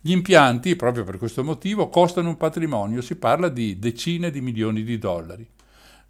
[0.00, 4.84] Gli impianti, proprio per questo motivo, costano un patrimonio, si parla di decine di milioni
[4.84, 5.46] di dollari.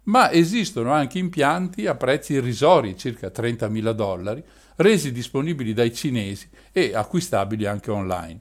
[0.03, 4.43] Ma esistono anche impianti a prezzi irrisori, circa 30.000 dollari,
[4.77, 8.39] resi disponibili dai cinesi e acquistabili anche online.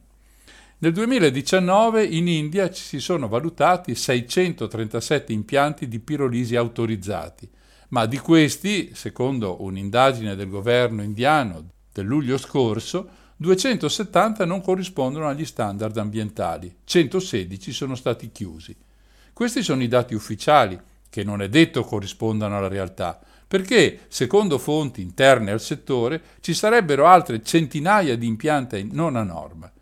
[0.81, 7.51] Nel 2019 in India si sono valutati 637 impianti di pirolisi autorizzati,
[7.89, 13.09] ma di questi, secondo un'indagine del governo indiano del luglio scorso,
[13.39, 18.77] 270 non corrispondono agli standard ambientali, 116 sono stati chiusi.
[19.33, 20.79] Questi sono i dati ufficiali,
[21.11, 23.19] che non è detto corrispondano alla realtà,
[23.49, 29.73] perché, secondo fonti interne al settore, ci sarebbero altre centinaia di impianti non a norma.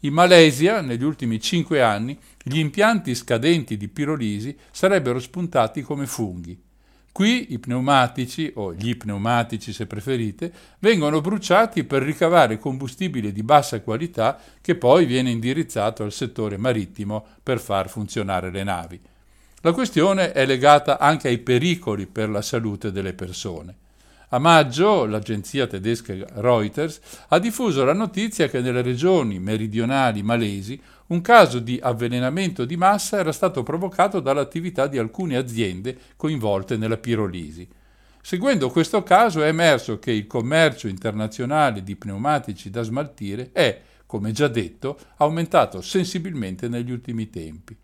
[0.00, 6.62] In Malesia, negli ultimi cinque anni, gli impianti scadenti di pirolisi sarebbero spuntati come funghi.
[7.10, 13.80] Qui i pneumatici, o gli pneumatici se preferite, vengono bruciati per ricavare combustibile di bassa
[13.80, 19.00] qualità che poi viene indirizzato al settore marittimo per far funzionare le navi.
[19.62, 23.74] La questione è legata anche ai pericoli per la salute delle persone.
[24.30, 26.98] A maggio l'agenzia tedesca Reuters
[27.28, 33.18] ha diffuso la notizia che nelle regioni meridionali malesi un caso di avvelenamento di massa
[33.18, 37.68] era stato provocato dall'attività di alcune aziende coinvolte nella pirolisi.
[38.20, 44.32] Seguendo questo caso è emerso che il commercio internazionale di pneumatici da smaltire è, come
[44.32, 47.76] già detto, aumentato sensibilmente negli ultimi tempi.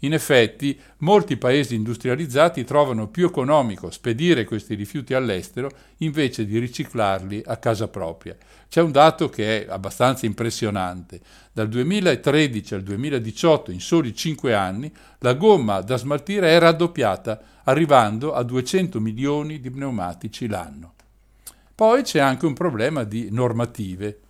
[0.00, 7.42] In effetti, molti paesi industrializzati trovano più economico spedire questi rifiuti all'estero invece di riciclarli
[7.46, 8.36] a casa propria.
[8.68, 11.20] C'è un dato che è abbastanza impressionante.
[11.50, 18.34] Dal 2013 al 2018, in soli 5 anni, la gomma da smaltire è raddoppiata, arrivando
[18.34, 20.92] a 200 milioni di pneumatici l'anno.
[21.74, 24.20] Poi c'è anche un problema di normative.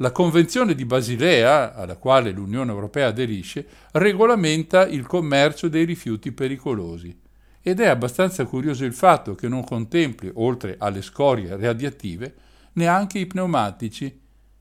[0.00, 7.18] La Convenzione di Basilea, alla quale l'Unione Europea aderisce, regolamenta il commercio dei rifiuti pericolosi.
[7.60, 12.32] Ed è abbastanza curioso il fatto che non contempli, oltre alle scorie radioattive,
[12.74, 14.20] neanche i pneumatici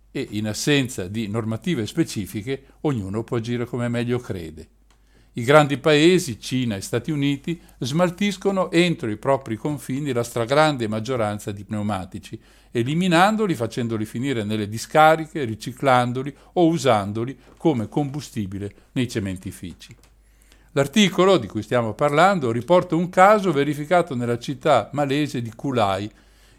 [0.10, 4.70] e, in assenza di normative specifiche, ognuno può agire come meglio crede.
[5.34, 11.52] I grandi paesi, Cina e Stati Uniti, smaltiscono entro i propri confini la stragrande maggioranza
[11.52, 12.42] di pneumatici,
[12.78, 19.96] eliminandoli, facendoli finire nelle discariche, riciclandoli o usandoli come combustibile nei cementifici.
[20.72, 26.10] L'articolo di cui stiamo parlando riporta un caso verificato nella città malese di Kulai.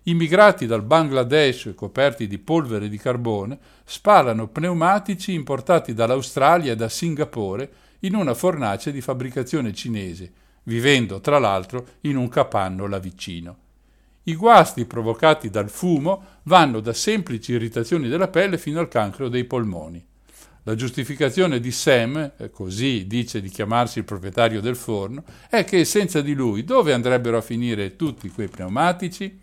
[0.04, 7.70] Immigrati dal Bangladesh coperti di polvere di carbone spalano pneumatici importati dall'Australia e da Singapore
[8.00, 10.32] in una fornace di fabbricazione cinese,
[10.64, 13.67] vivendo tra l'altro in un capanno là vicino.
[14.28, 19.44] I guasti provocati dal fumo vanno da semplici irritazioni della pelle fino al cancro dei
[19.44, 20.04] polmoni.
[20.64, 25.86] La giustificazione di Sam, eh, così dice di chiamarsi il proprietario del forno, è che
[25.86, 29.40] senza di lui dove andrebbero a finire tutti quei pneumatici?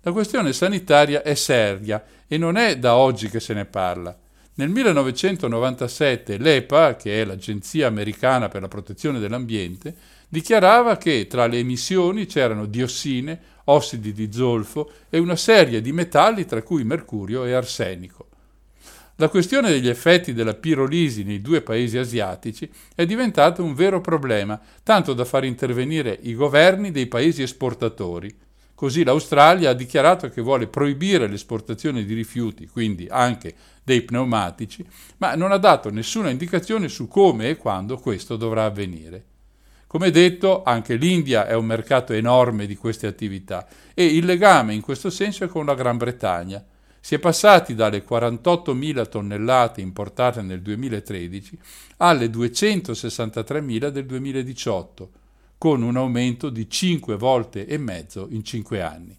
[0.00, 4.18] La questione sanitaria è seria e non è da oggi che se ne parla.
[4.54, 9.94] Nel 1997 l'EPA, che è l'Agenzia americana per la protezione dell'ambiente,
[10.32, 16.46] dichiarava che tra le emissioni c'erano diossine, ossidi di zolfo e una serie di metalli
[16.46, 18.28] tra cui mercurio e arsenico.
[19.16, 24.58] La questione degli effetti della pirolisi nei due paesi asiatici è diventata un vero problema,
[24.82, 28.34] tanto da far intervenire i governi dei paesi esportatori.
[28.74, 33.54] Così l'Australia ha dichiarato che vuole proibire l'esportazione di rifiuti, quindi anche
[33.84, 34.82] dei pneumatici,
[35.18, 39.24] ma non ha dato nessuna indicazione su come e quando questo dovrà avvenire.
[39.92, 44.80] Come detto, anche l'India è un mercato enorme di queste attività e il legame in
[44.80, 46.64] questo senso è con la Gran Bretagna.
[46.98, 51.58] Si è passati dalle 48.000 tonnellate importate nel 2013
[51.98, 55.10] alle 263.000 del 2018,
[55.58, 59.14] con un aumento di 5 volte e mezzo in 5 anni.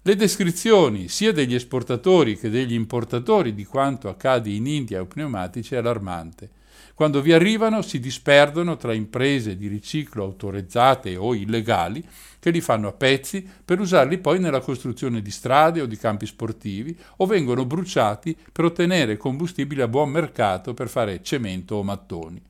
[0.00, 5.74] Le descrizioni sia degli esportatori che degli importatori di quanto accade in India ai pneumatici
[5.74, 6.62] è allarmante.
[6.94, 12.06] Quando vi arrivano si disperdono tra imprese di riciclo autorizzate o illegali
[12.38, 16.24] che li fanno a pezzi per usarli poi nella costruzione di strade o di campi
[16.24, 22.40] sportivi o vengono bruciati per ottenere combustibile a buon mercato per fare cemento o mattoni.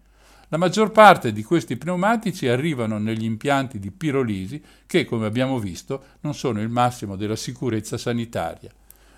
[0.49, 6.05] La maggior parte di questi pneumatici arrivano negli impianti di pirolisi che, come abbiamo visto,
[6.21, 8.71] non sono il massimo della sicurezza sanitaria.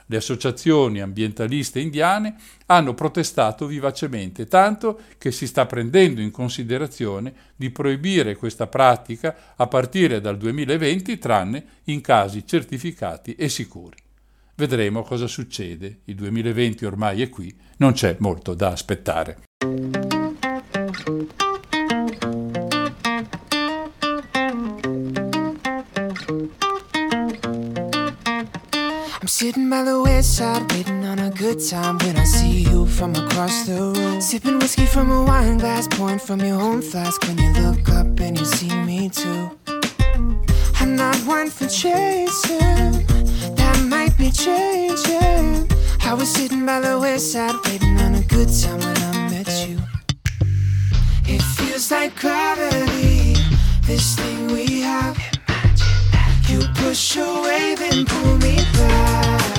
[0.06, 2.36] Le associazioni ambientaliste indiane
[2.66, 9.66] hanno protestato vivacemente, tanto che si sta prendendo in considerazione di proibire questa pratica a
[9.66, 13.96] partire dal 2020, tranne in casi certificati e sicuri.
[14.54, 16.00] Vedremo cosa succede.
[16.04, 19.42] Il 2020 ormai è qui, non c'è molto da aspettare.
[29.26, 32.86] I'm sitting by the west side, waiting on a good time when I see you
[32.86, 34.20] from across the room.
[34.20, 38.20] Sipping whiskey from a wine glass, pouring from your own flask when you look up
[38.20, 39.50] and you see me too.
[40.78, 43.04] I'm not one for chasing,
[43.56, 45.72] that might be changing.
[46.04, 49.68] I was sitting by the west side, waiting on a good time when I met
[49.68, 49.80] you.
[51.26, 53.34] It feels like gravity,
[53.88, 55.35] this thing we have.
[56.56, 59.55] You push away, then pull me back.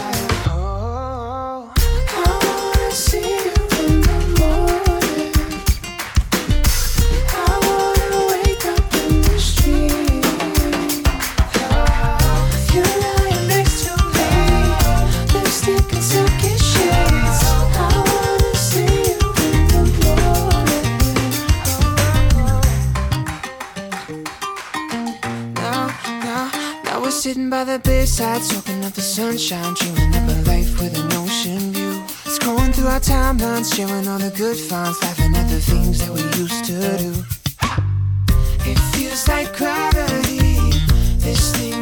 [27.28, 31.74] Sitting by the bedside, soaking up the sunshine, dreaming up a life with an ocean
[31.74, 32.02] view.
[32.36, 36.22] Scrolling through our timelines, sharing all the good finds, laughing at the things that we
[36.42, 37.12] used to do.
[38.72, 40.56] It feels like gravity,
[41.20, 41.77] this thing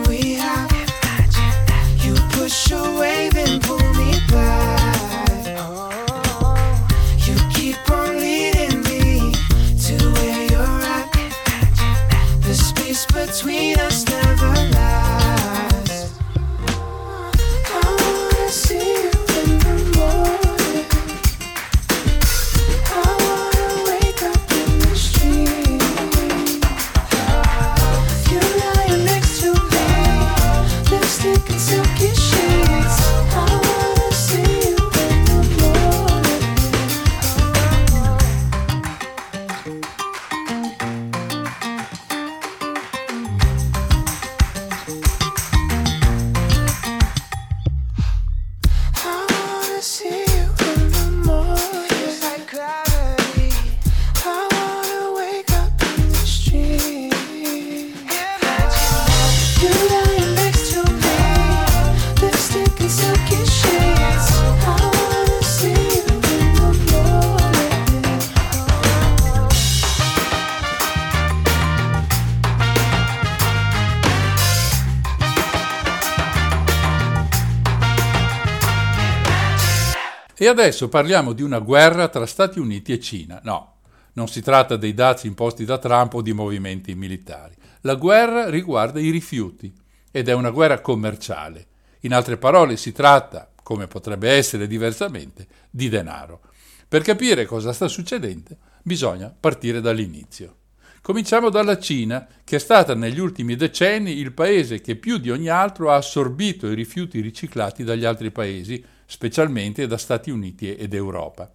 [80.46, 83.40] E adesso parliamo di una guerra tra Stati Uniti e Cina.
[83.42, 83.78] No,
[84.14, 87.56] non si tratta dei dazi imposti da Trump o di movimenti militari.
[87.82, 89.74] La guerra riguarda i rifiuti
[90.12, 91.66] ed è una guerra commerciale.
[92.02, 96.42] In altre parole si tratta, come potrebbe essere diversamente, di denaro.
[96.88, 100.58] Per capire cosa sta succedendo bisogna partire dall'inizio.
[101.02, 105.48] Cominciamo dalla Cina, che è stata negli ultimi decenni il paese che più di ogni
[105.48, 111.52] altro ha assorbito i rifiuti riciclati dagli altri paesi, specialmente da Stati Uniti ed Europa.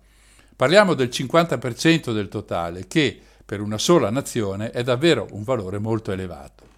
[0.57, 6.13] Parliamo del 50% del totale, che per una sola nazione è davvero un valore molto
[6.13, 6.69] elevato.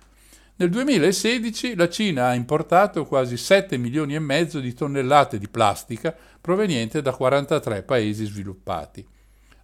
[0.57, 6.14] Nel 2016 la Cina ha importato quasi 7 milioni e mezzo di tonnellate di plastica
[6.41, 9.05] proveniente da 43 paesi sviluppati.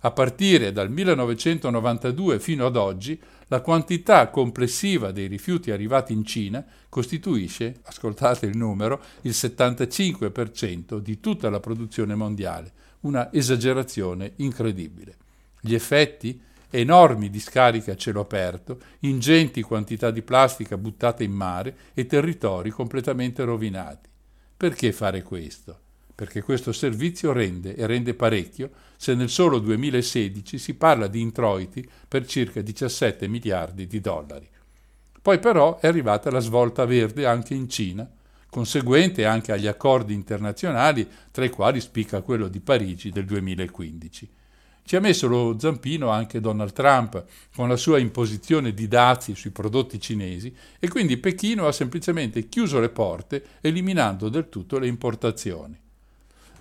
[0.01, 6.65] A partire dal 1992 fino ad oggi, la quantità complessiva dei rifiuti arrivati in Cina
[6.89, 15.17] costituisce, ascoltate il numero, il 75% di tutta la produzione mondiale, una esagerazione incredibile.
[15.61, 16.41] Gli effetti?
[16.71, 23.43] Enormi discariche a cielo aperto, ingenti quantità di plastica buttate in mare e territori completamente
[23.43, 24.09] rovinati.
[24.55, 25.81] Perché fare questo?
[26.19, 31.89] Perché questo servizio rende e rende parecchio se nel solo 2016 si parla di introiti
[32.09, 34.49] per circa 17 miliardi di dollari.
[35.23, 38.11] Poi però è arrivata la svolta verde anche in Cina,
[38.51, 44.29] conseguente anche agli accordi internazionali, tra i quali spicca quello di Parigi del 2015.
[44.83, 49.51] Ci ha messo lo zampino anche Donald Trump con la sua imposizione di dazi sui
[49.51, 55.87] prodotti cinesi e quindi Pechino ha semplicemente chiuso le porte eliminando del tutto le importazioni.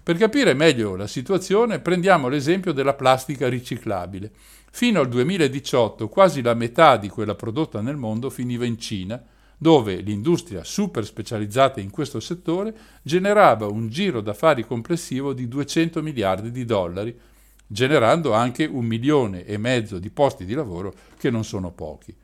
[0.08, 4.32] Per capire meglio la situazione prendiamo l'esempio della plastica riciclabile.
[4.72, 9.22] Fino al 2018 quasi la metà di quella prodotta nel mondo finiva in Cina,
[9.58, 16.52] dove l'industria super specializzata in questo settore generava un giro d'affari complessivo di 200 miliardi
[16.52, 17.14] di dollari,
[17.68, 22.16] generando anche un milione e mezzo di posti di lavoro che non sono pochi.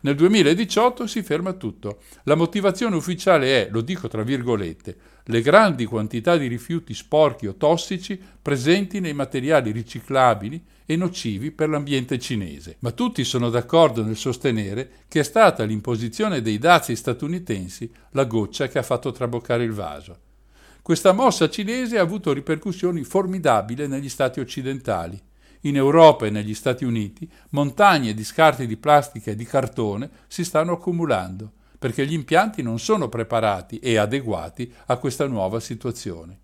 [0.00, 1.98] Nel 2018 si ferma tutto.
[2.22, 4.96] La motivazione ufficiale è, lo dico tra virgolette,
[5.28, 11.68] le grandi quantità di rifiuti sporchi o tossici presenti nei materiali riciclabili e nocivi per
[11.68, 12.76] l'ambiente cinese.
[12.80, 18.68] Ma tutti sono d'accordo nel sostenere che è stata l'imposizione dei dazi statunitensi la goccia
[18.68, 20.18] che ha fatto traboccare il vaso.
[20.80, 25.20] Questa mossa cinese ha avuto ripercussioni formidabili negli stati occidentali.
[25.62, 30.44] In Europa e negli Stati Uniti montagne di scarti di plastica e di cartone si
[30.44, 36.38] stanno accumulando perché gli impianti non sono preparati e adeguati a questa nuova situazione.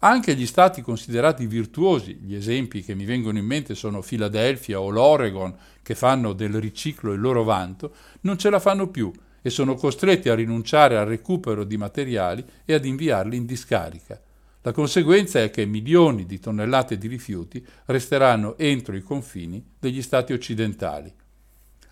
[0.00, 4.90] Anche gli stati considerati virtuosi, gli esempi che mi vengono in mente sono Filadelfia o
[4.90, 9.10] l'Oregon, che fanno del riciclo il loro vanto, non ce la fanno più
[9.40, 14.20] e sono costretti a rinunciare al recupero di materiali e ad inviarli in discarica.
[14.62, 20.32] La conseguenza è che milioni di tonnellate di rifiuti resteranno entro i confini degli stati
[20.32, 21.12] occidentali.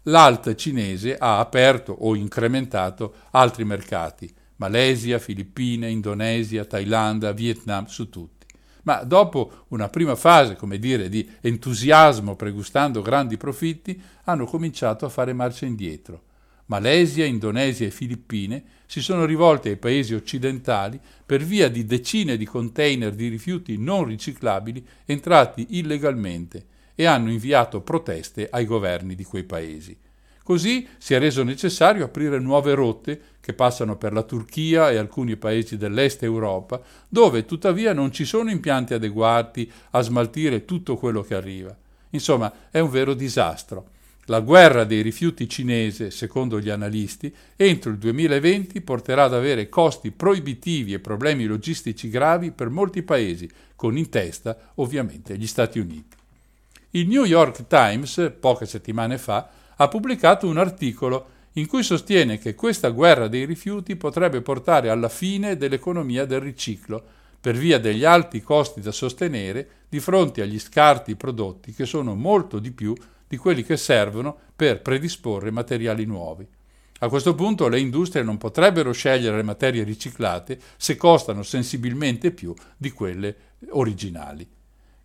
[0.07, 8.45] L'ALT cinese ha aperto o incrementato altri mercati, Malesia, Filippine, Indonesia, Thailandia, Vietnam, su tutti.
[8.83, 15.09] Ma dopo una prima fase, come dire, di entusiasmo pregustando grandi profitti, hanno cominciato a
[15.09, 16.25] fare marcia indietro.
[16.67, 22.45] Malesia, Indonesia e Filippine si sono rivolte ai paesi occidentali per via di decine di
[22.45, 29.45] container di rifiuti non riciclabili entrati illegalmente e hanno inviato proteste ai governi di quei
[29.45, 29.97] paesi.
[30.45, 35.37] Così si è reso necessario aprire nuove rotte che passano per la Turchia e alcuni
[35.37, 41.35] paesi dell'est Europa, dove tuttavia non ci sono impianti adeguati a smaltire tutto quello che
[41.35, 41.75] arriva.
[42.11, 43.93] Insomma, è un vero disastro.
[44.27, 50.11] La guerra dei rifiuti cinese, secondo gli analisti, entro il 2020 porterà ad avere costi
[50.11, 56.17] proibitivi e problemi logistici gravi per molti paesi, con in testa ovviamente gli Stati Uniti.
[56.97, 62.55] Il New York Times, poche settimane fa, ha pubblicato un articolo in cui sostiene che
[62.55, 67.03] questa guerra dei rifiuti potrebbe portare alla fine dell'economia del riciclo,
[67.41, 72.61] per via degli alti costi da sostenere di fronte agli scarti prodotti che sono molto
[72.61, 72.95] di più
[73.27, 76.47] di quelli che servono per predisporre materiali nuovi.
[77.01, 82.55] A questo punto le industrie non potrebbero scegliere le materie riciclate se costano sensibilmente più
[82.77, 83.37] di quelle
[83.71, 84.49] originali.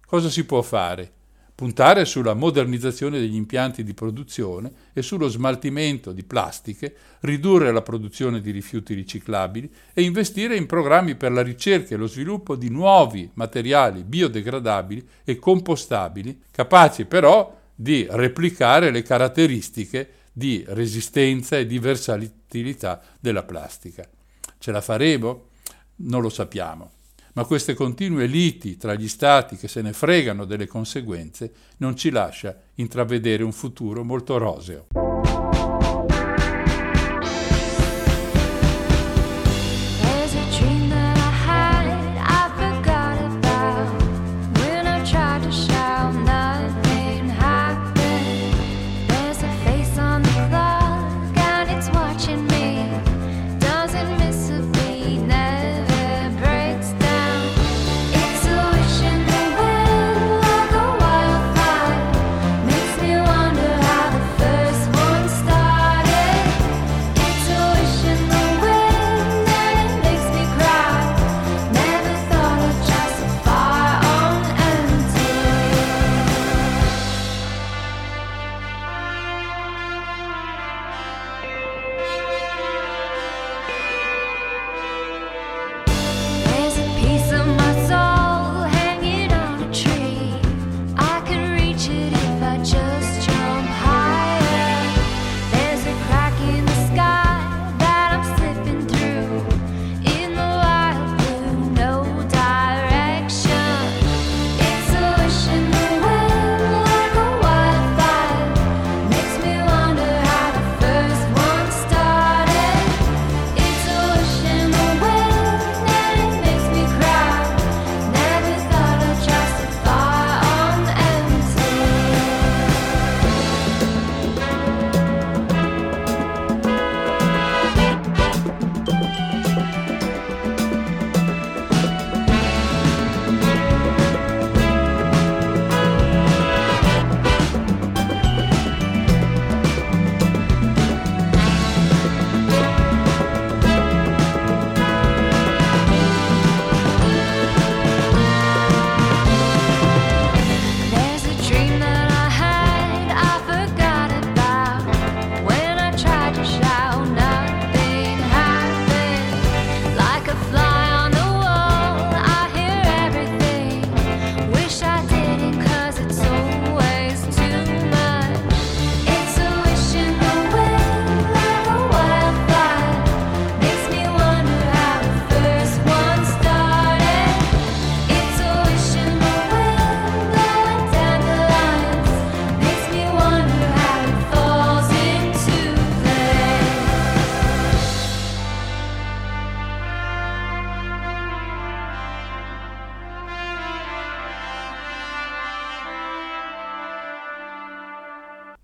[0.06, 1.14] Cosa si può fare?
[1.60, 8.40] Puntare sulla modernizzazione degli impianti di produzione e sullo smaltimento di plastiche, ridurre la produzione
[8.40, 13.30] di rifiuti riciclabili e investire in programmi per la ricerca e lo sviluppo di nuovi
[13.34, 23.02] materiali biodegradabili e compostabili, capaci però di replicare le caratteristiche di resistenza e di versatilità
[23.20, 24.08] della plastica.
[24.58, 25.48] Ce la faremo?
[25.98, 26.92] Non lo sappiamo
[27.40, 32.10] ma queste continue liti tra gli stati che se ne fregano delle conseguenze non ci
[32.10, 35.09] lascia intravedere un futuro molto roseo.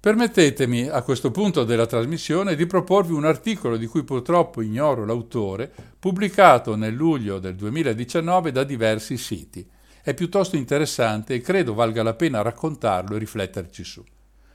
[0.06, 5.72] Permettetemi a questo punto della trasmissione di proporvi un articolo di cui purtroppo ignoro l'autore,
[5.97, 9.68] pubblicato nel luglio del 2019 da diversi siti.
[10.03, 14.03] È piuttosto interessante e credo valga la pena raccontarlo e rifletterci su.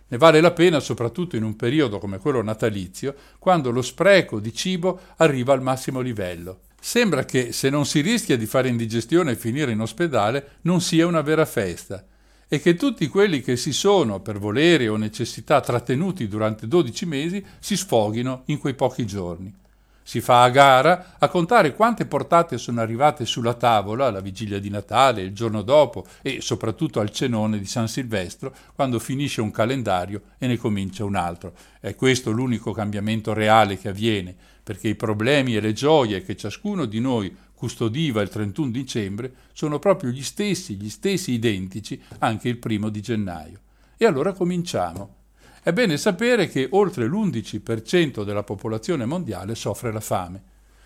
[0.07, 4.55] Ne vale la pena soprattutto in un periodo come quello natalizio, quando lo spreco di
[4.55, 6.61] cibo arriva al massimo livello.
[6.81, 11.09] Sembra che se non si rischia di fare indigestione e finire in ospedale non sia
[11.09, 12.05] una vera festa.
[12.53, 17.47] E che tutti quelli che si sono, per volere o necessità, trattenuti durante 12 mesi,
[17.61, 19.55] si sfoghino in quei pochi giorni.
[20.03, 24.69] Si fa a gara a contare quante portate sono arrivate sulla tavola alla vigilia di
[24.69, 30.23] Natale, il giorno dopo e soprattutto al cenone di San Silvestro, quando finisce un calendario
[30.37, 31.53] e ne comincia un altro.
[31.79, 34.35] È questo l'unico cambiamento reale che avviene,
[34.65, 39.79] perché i problemi e le gioie che ciascuno di noi custodiva il 31 dicembre sono
[39.79, 43.61] proprio gli stessi, gli stessi identici anche il primo di gennaio.
[43.99, 45.17] E allora cominciamo.
[45.63, 50.43] È bene sapere che oltre l'11% della popolazione mondiale soffre la fame.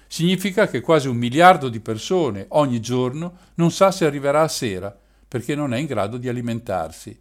[0.08, 4.98] Significa che quasi un miliardo di persone ogni giorno non sa se arriverà a sera
[5.28, 7.16] perché non è in grado di alimentarsi.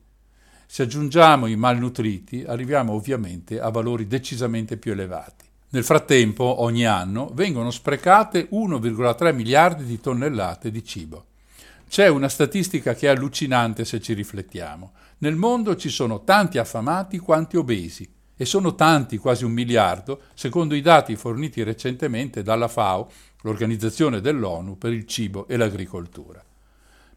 [0.66, 5.45] Se aggiungiamo i malnutriti, arriviamo ovviamente a valori decisamente più elevati.
[5.74, 11.26] Nel frattempo, ogni anno vengono sprecate 1,3 miliardi di tonnellate di cibo.
[11.89, 14.91] C'è una statistica che è allucinante se ci riflettiamo.
[15.19, 18.07] Nel mondo ci sono tanti affamati quanti obesi
[18.38, 23.09] e sono tanti, quasi un miliardo, secondo i dati forniti recentemente dalla FAO,
[23.41, 26.43] l'Organizzazione dell'ONU per il cibo e l'agricoltura.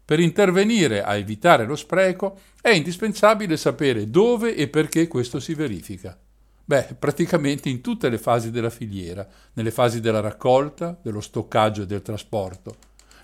[0.03, 6.17] Per intervenire a evitare lo spreco è indispensabile sapere dove e perché questo si verifica.
[6.69, 11.85] Beh, praticamente in tutte le fasi della filiera, nelle fasi della raccolta, dello stoccaggio e
[11.85, 12.75] del trasporto.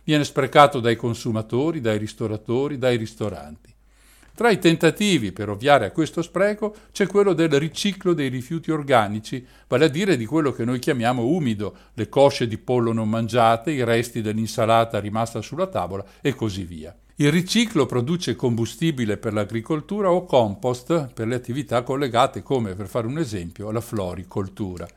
[0.06, 3.70] Viene sprecato dai consumatori, dai ristoratori, dai ristoranti.
[4.34, 9.46] Tra i tentativi per ovviare a questo spreco c'è quello del riciclo dei rifiuti organici,
[9.68, 13.72] vale a dire di quello che noi chiamiamo umido, le cosce di pollo non mangiate,
[13.72, 16.96] i resti dell'insalata rimasta sulla tavola e così via.
[17.18, 23.06] Il riciclo produce combustibile per l'agricoltura o compost per le attività collegate come, per fare
[23.06, 24.88] un esempio, alla floricoltura.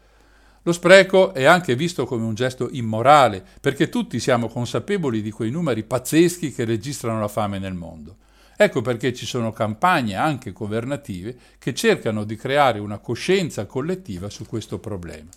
[0.63, 5.51] Lo spreco è anche visto come un gesto immorale, perché tutti siamo consapevoli di quei
[5.51, 8.17] numeri pazzeschi che registrano la fame nel mondo.
[8.57, 14.47] Ecco perché ci sono campagne anche governative che cercano di creare una coscienza collettiva su
[14.47, 15.29] questo problema.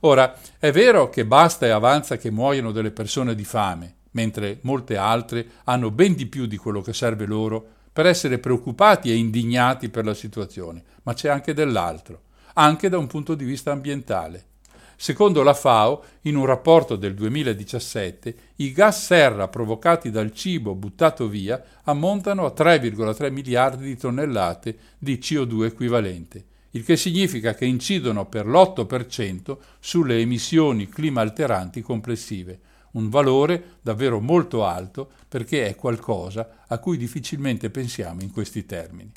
[0.00, 4.96] Ora, è vero che basta e avanza che muoiano delle persone di fame, mentre molte
[4.96, 9.88] altre hanno ben di più di quello che serve loro per essere preoccupati e indignati
[9.88, 12.22] per la situazione, ma c'è anche dell'altro,
[12.54, 14.44] anche da un punto di vista ambientale.
[14.96, 21.26] Secondo la FAO, in un rapporto del 2017, i gas serra provocati dal cibo buttato
[21.26, 28.26] via ammontano a 3,3 miliardi di tonnellate di CO2 equivalente, il che significa che incidono
[28.26, 32.60] per l'8% sulle emissioni clima alteranti complessive,
[32.92, 39.10] un valore davvero molto alto perché è qualcosa a cui difficilmente pensiamo in questi termini.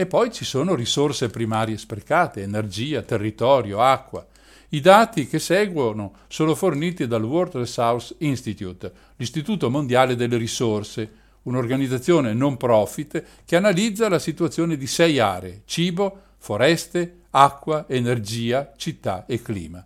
[0.00, 4.24] E poi ci sono risorse primarie sprecate, energia, territorio, acqua.
[4.68, 11.10] I dati che seguono sono forniti dal World Resource Institute, l'Istituto Mondiale delle Risorse,
[11.42, 19.26] un'organizzazione non profit che analizza la situazione di sei aree, cibo, foreste, acqua, energia, città
[19.26, 19.84] e clima.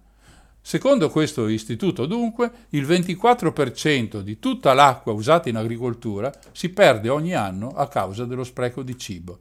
[0.65, 7.35] Secondo questo istituto, dunque, il 24% di tutta l'acqua usata in agricoltura si perde ogni
[7.35, 9.39] anno a causa dello spreco di cibo.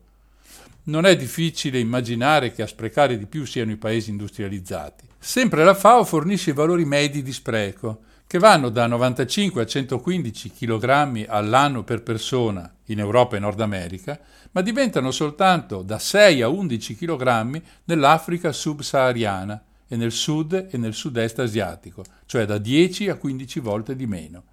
[0.86, 5.05] Non è difficile immaginare che a sprecare di più siano i paesi industrializzati.
[5.19, 10.51] Sempre la FAO fornisce i valori medi di spreco, che vanno da 95 a 115
[10.51, 14.19] kg all'anno per persona in Europa e Nord America,
[14.53, 20.94] ma diventano soltanto da 6 a 11 kg nell'Africa subsahariana e nel sud e nel
[20.94, 24.44] sud-est asiatico, cioè da 10 a 15 volte di meno.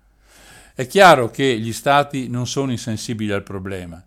[0.74, 4.05] È chiaro che gli stati non sono insensibili al problema,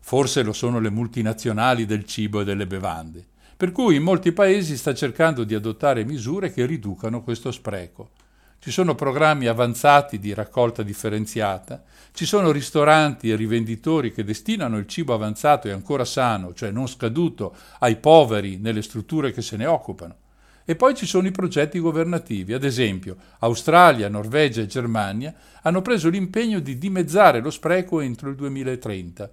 [0.00, 3.24] forse lo sono le multinazionali del cibo e delle bevande,
[3.56, 8.10] per cui in molti paesi sta cercando di adottare misure che riducano questo spreco.
[8.58, 14.88] Ci sono programmi avanzati di raccolta differenziata, ci sono ristoranti e rivenditori che destinano il
[14.88, 19.66] cibo avanzato e ancora sano, cioè non scaduto, ai poveri nelle strutture che se ne
[19.66, 20.16] occupano.
[20.64, 26.08] E poi ci sono i progetti governativi, ad esempio Australia, Norvegia e Germania hanno preso
[26.08, 29.30] l'impegno di dimezzare lo spreco entro il 2030.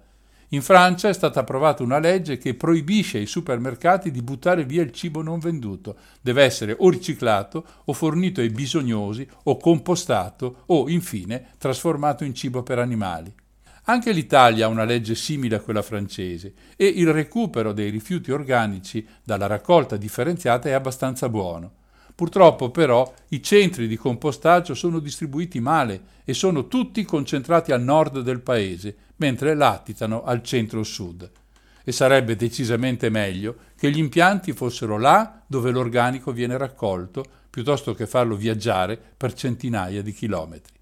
[0.52, 4.90] In Francia è stata approvata una legge che proibisce ai supermercati di buttare via il
[4.90, 11.50] cibo non venduto, deve essere o riciclato o fornito ai bisognosi o compostato o infine
[11.56, 13.32] trasformato in cibo per animali.
[13.84, 19.06] Anche l'Italia ha una legge simile a quella francese e il recupero dei rifiuti organici
[19.22, 21.72] dalla raccolta differenziata è abbastanza buono.
[22.14, 28.20] Purtroppo però i centri di compostaggio sono distribuiti male e sono tutti concentrati al nord
[28.20, 31.30] del paese, mentre latitano al centro-sud.
[31.82, 38.06] E sarebbe decisamente meglio che gli impianti fossero là dove l'organico viene raccolto, piuttosto che
[38.06, 40.79] farlo viaggiare per centinaia di chilometri.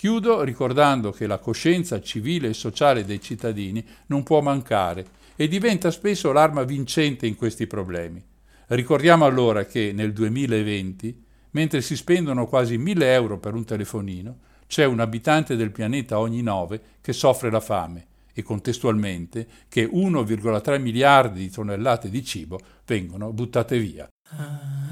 [0.00, 5.04] Chiudo ricordando che la coscienza civile e sociale dei cittadini non può mancare
[5.36, 8.24] e diventa spesso l'arma vincente in questi problemi.
[8.68, 14.86] Ricordiamo allora che nel 2020, mentre si spendono quasi 1000 euro per un telefonino, c'è
[14.86, 21.40] un abitante del pianeta ogni 9 che soffre la fame e contestualmente che 1,3 miliardi
[21.40, 24.08] di tonnellate di cibo vengono buttate via.
[24.32, 24.89] No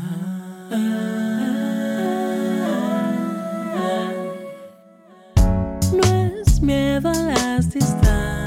[6.60, 8.37] miedo a las distancias,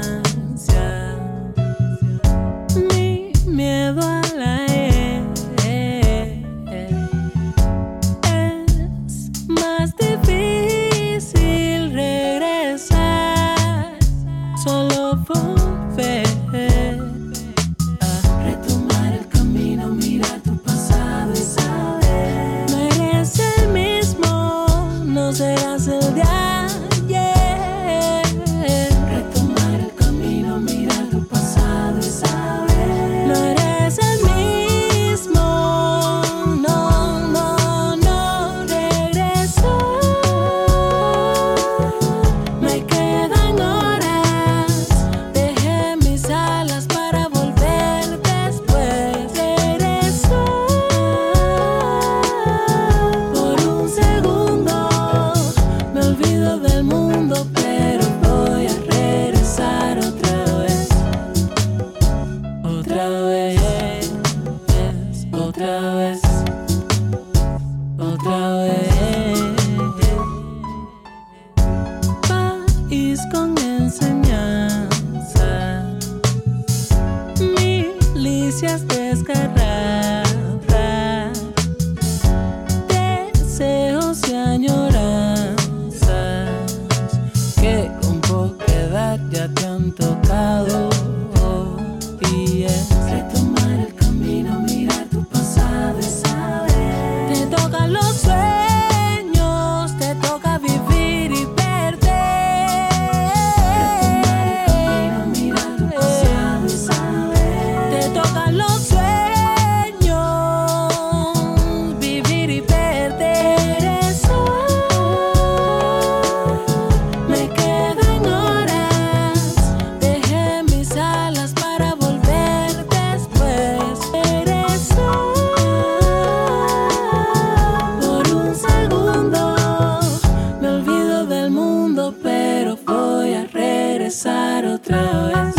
[134.12, 135.54] vez, otra vez.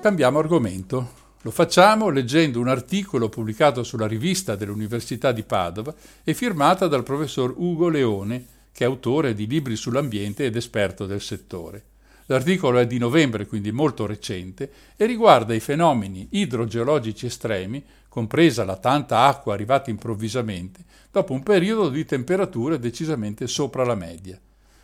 [0.00, 1.27] Cambiamo argomento.
[1.42, 7.54] Lo facciamo leggendo un articolo pubblicato sulla rivista dell'Università di Padova e firmata dal professor
[7.56, 11.84] Ugo Leone, che è autore di libri sull'ambiente ed esperto del settore.
[12.26, 18.76] L'articolo è di novembre, quindi molto recente, e riguarda i fenomeni idrogeologici estremi, compresa la
[18.76, 20.80] tanta acqua arrivata improvvisamente,
[21.12, 24.38] dopo un periodo di temperature decisamente sopra la media.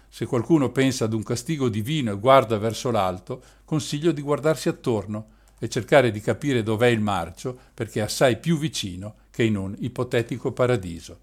[0.08, 5.32] Se qualcuno pensa ad un castigo divino e guarda verso l'alto, consiglio di guardarsi attorno
[5.64, 9.74] e cercare di capire dov'è il marcio, perché è assai più vicino che in un
[9.78, 11.20] ipotetico paradiso.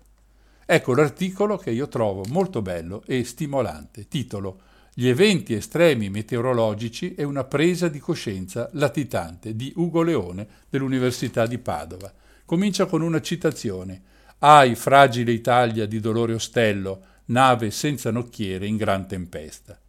[0.65, 4.07] Ecco l'articolo che io trovo molto bello e stimolante.
[4.07, 4.61] Titolo
[4.95, 11.59] Gli eventi estremi meteorologici e una presa di coscienza latitante di Ugo Leone dell'Università di
[11.59, 12.11] Padova.
[12.43, 14.01] Comincia con una citazione.
[14.39, 19.79] Ai fragile Italia di Dolore Ostello, nave senza nocchiere in gran tempesta.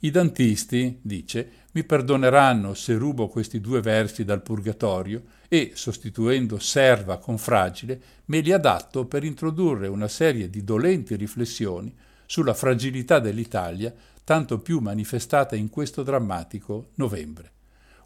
[0.00, 7.18] I dantisti, dice, mi perdoneranno se rubo questi due versi dal Purgatorio e, sostituendo serva
[7.18, 11.92] con fragile, me li adatto per introdurre una serie di dolenti riflessioni
[12.26, 13.92] sulla fragilità dell'Italia,
[14.22, 17.50] tanto più manifestata in questo drammatico novembre.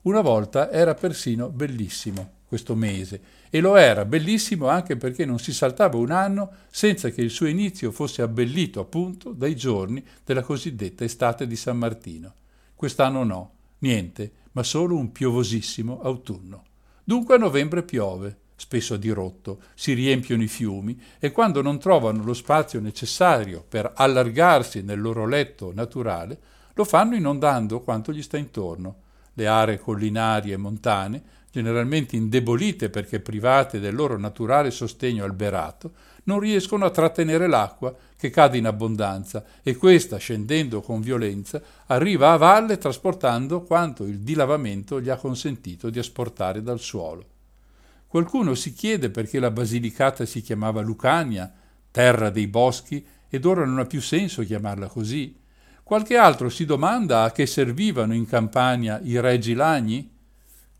[0.03, 5.55] Una volta era persino bellissimo questo mese e lo era bellissimo anche perché non si
[5.55, 11.03] saltava un anno senza che il suo inizio fosse abbellito appunto dai giorni della cosiddetta
[11.03, 12.35] estate di San Martino.
[12.75, 16.65] Quest'anno no, niente, ma solo un piovosissimo autunno.
[17.03, 22.23] Dunque a novembre piove, spesso a dirotto, si riempiono i fiumi e quando non trovano
[22.23, 26.39] lo spazio necessario per allargarsi nel loro letto naturale,
[26.75, 28.97] lo fanno inondando quanto gli sta intorno.
[29.33, 35.93] Le aree collinari e montane generalmente indebolite perché private del loro naturale sostegno alberato,
[36.25, 42.33] non riescono a trattenere l'acqua che cade in abbondanza e questa, scendendo con violenza, arriva
[42.33, 47.27] a valle trasportando quanto il dilavamento gli ha consentito di asportare dal suolo.
[48.07, 51.53] Qualcuno si chiede perché la Basilicata si chiamava Lucania,
[51.91, 55.37] terra dei boschi, ed ora non ha più senso chiamarla così.
[55.83, 60.12] Qualche altro si domanda a che servivano in Campania i regi lagni?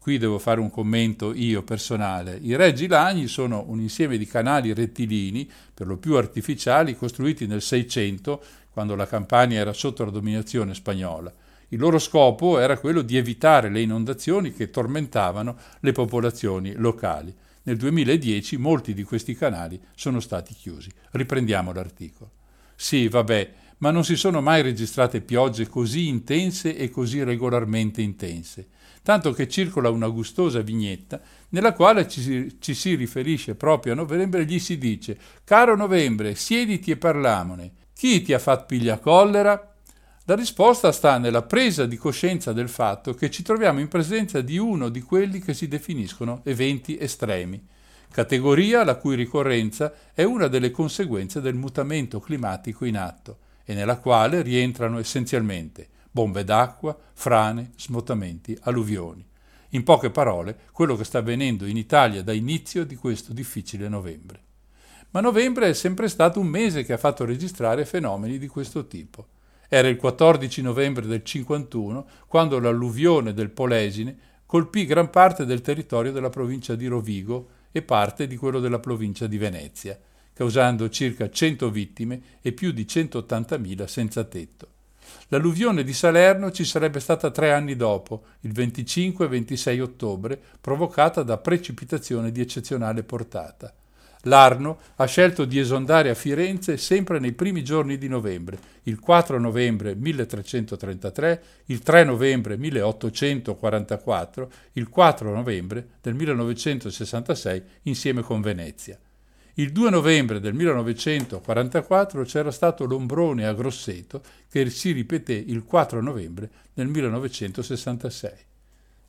[0.03, 2.37] Qui devo fare un commento io personale.
[2.43, 7.63] I reggi lagni sono un insieme di canali rettilini, per lo più artificiali, costruiti nel
[7.63, 8.43] Seicento,
[8.73, 11.33] quando la Campania era sotto la dominazione spagnola.
[11.69, 17.33] Il loro scopo era quello di evitare le inondazioni che tormentavano le popolazioni locali.
[17.63, 20.91] Nel 2010 molti di questi canali sono stati chiusi.
[21.13, 22.33] Riprendiamo l'articolo.
[22.75, 28.67] Sì, vabbè, ma non si sono mai registrate piogge così intense e così regolarmente intense,
[29.03, 34.43] tanto che circola una gustosa vignetta nella quale ci ci si riferisce proprio a novembre
[34.43, 37.73] e gli si dice «Caro novembre, siediti e parlamone.
[37.95, 39.67] Chi ti ha fatto piglia collera?»
[40.27, 44.57] La risposta sta nella presa di coscienza del fatto che ci troviamo in presenza di
[44.57, 47.61] uno di quelli che si definiscono eventi estremi,
[48.09, 53.99] categoria la cui ricorrenza è una delle conseguenze del mutamento climatico in atto e nella
[53.99, 59.27] quale rientrano essenzialmente bombe d'acqua, frane, smottamenti, alluvioni.
[59.71, 64.41] In poche parole, quello che sta avvenendo in Italia da inizio di questo difficile novembre.
[65.11, 69.29] Ma novembre è sempre stato un mese che ha fatto registrare fenomeni di questo tipo.
[69.69, 76.13] Era il 14 novembre del 51 quando l'alluvione del Polesine colpì gran parte del territorio
[76.13, 79.99] della provincia di Rovigo e parte di quello della provincia di Venezia,
[80.35, 84.72] causando circa 100 vittime e più di 180.000 senza tetto.
[85.33, 91.23] L'alluvione di Salerno ci sarebbe stata tre anni dopo, il 25 e 26 ottobre, provocata
[91.23, 93.73] da precipitazione di eccezionale portata.
[94.25, 99.39] L'Arno ha scelto di esondare a Firenze sempre nei primi giorni di novembre, il 4
[99.39, 108.99] novembre 1333, il 3 novembre 1844, il 4 novembre del 1966 insieme con Venezia.
[109.57, 116.01] Il 2 novembre del 1944 c'era stato l'ombrone a Grosseto che si ripeté il 4
[116.01, 118.33] novembre del 1966.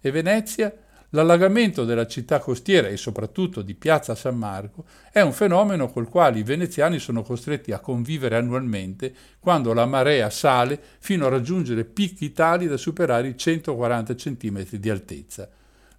[0.01, 0.75] E Venezia?
[1.11, 4.83] L'allagamento della città costiera e soprattutto di Piazza San Marco
[5.13, 10.29] è un fenomeno col quale i veneziani sono costretti a convivere annualmente quando la marea
[10.29, 15.49] sale fino a raggiungere picchi tali da superare i 140 cm di altezza.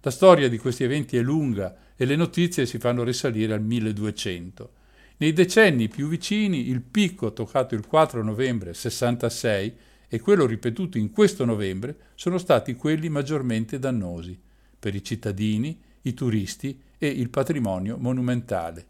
[0.05, 4.71] La storia di questi eventi è lunga e le notizie si fanno risalire al 1200.
[5.17, 9.75] Nei decenni più vicini il picco toccato il 4 novembre 66
[10.07, 14.39] e quello ripetuto in questo novembre sono stati quelli maggiormente dannosi
[14.77, 18.85] per i cittadini, i turisti e il patrimonio monumentale.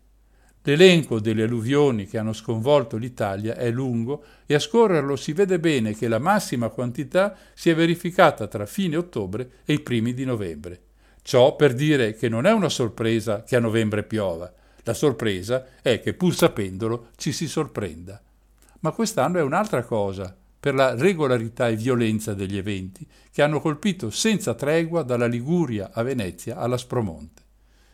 [0.64, 5.96] L'elenco delle alluvioni che hanno sconvolto l'Italia è lungo e a scorrerlo si vede bene
[5.96, 10.85] che la massima quantità si è verificata tra fine ottobre e i primi di novembre.
[11.28, 14.54] Ciò per dire che non è una sorpresa che a novembre piova,
[14.84, 18.22] la sorpresa è che pur sapendolo ci si sorprenda.
[18.82, 24.12] Ma quest'anno è un'altra cosa, per la regolarità e violenza degli eventi che hanno colpito
[24.12, 27.42] senza tregua dalla Liguria a Venezia alla Spromonte.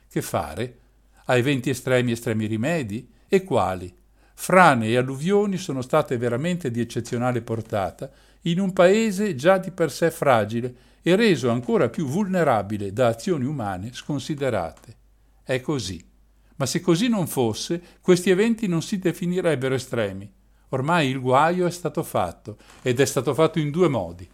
[0.09, 0.79] Che fare?
[1.27, 3.09] A eventi estremi estremi rimedi?
[3.29, 3.95] E quali?
[4.33, 8.11] Frane e alluvioni sono state veramente di eccezionale portata
[8.41, 13.45] in un paese già di per sé fragile e reso ancora più vulnerabile da azioni
[13.45, 14.95] umane sconsiderate.
[15.43, 16.03] È così.
[16.55, 20.31] Ma se così non fosse, questi eventi non si definirebbero estremi
[20.73, 24.27] Ormai il guaio è stato fatto ed è stato fatto in due modi.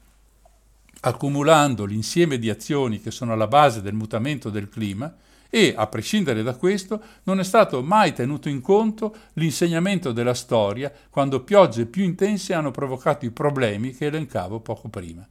[1.02, 5.16] Accumulando l'insieme di azioni che sono alla base del mutamento del clima
[5.50, 10.92] e, a prescindere da questo, non è stato mai tenuto in conto l'insegnamento della storia
[11.10, 15.28] quando piogge più intense hanno provocato i problemi che elencavo poco prima.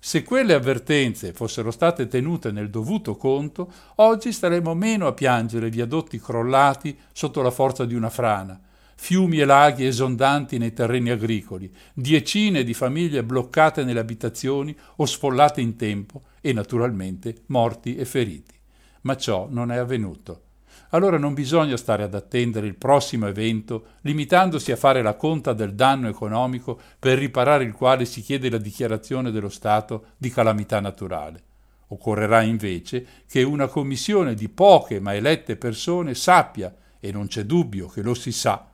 [0.00, 6.20] Se quelle avvertenze fossero state tenute nel dovuto conto, oggi staremmo meno a piangere viadotti
[6.20, 8.60] crollati sotto la forza di una frana,
[8.94, 15.60] fiumi e laghi esondanti nei terreni agricoli, diecine di famiglie bloccate nelle abitazioni o sfollate
[15.60, 18.54] in tempo e naturalmente morti e feriti.
[19.02, 20.42] Ma ciò non è avvenuto.
[20.90, 25.74] Allora non bisogna stare ad attendere il prossimo evento, limitandosi a fare la conta del
[25.74, 31.42] danno economico per riparare il quale si chiede la dichiarazione dello Stato di calamità naturale.
[31.88, 37.86] Occorrerà invece che una commissione di poche ma elette persone sappia, e non c'è dubbio
[37.86, 38.70] che lo si sa,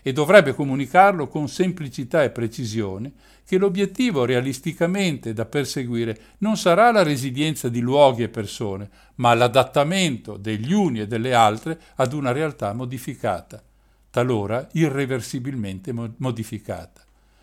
[0.00, 3.12] e dovrebbe comunicarlo con semplicità e precisione
[3.48, 10.36] che l'obiettivo realisticamente da perseguire non sarà la resilienza di luoghi e persone, ma l'adattamento
[10.36, 13.62] degli uni e delle altre ad una realtà modificata,
[14.10, 17.00] talora irreversibilmente mo- modificata.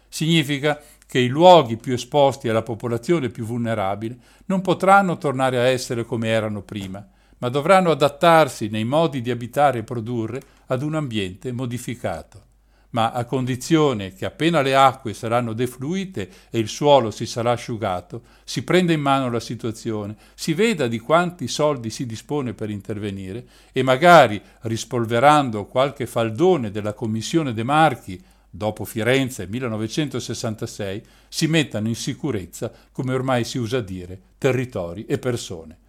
[0.07, 6.05] Significa che i luoghi più esposti alla popolazione più vulnerabile non potranno tornare a essere
[6.05, 7.03] come erano prima,
[7.39, 12.53] ma dovranno adattarsi nei modi di abitare e produrre ad un ambiente modificato
[12.95, 18.21] ma a condizione che appena le acque saranno defluite e il suolo si sarà asciugato,
[18.45, 23.47] si prenda in mano la situazione, si veda di quanti soldi si dispone per intervenire
[23.73, 31.95] e magari rispolverando qualche faldone della Commissione De Marchi dopo Firenze 1966, si mettano in
[31.95, 35.79] sicurezza, come ormai si usa dire, territori e persone.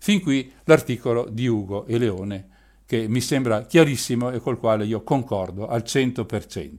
[0.00, 2.48] Fin qui l'articolo di Ugo e Leone
[2.90, 6.70] che mi sembra chiarissimo e col quale io concordo al 100%.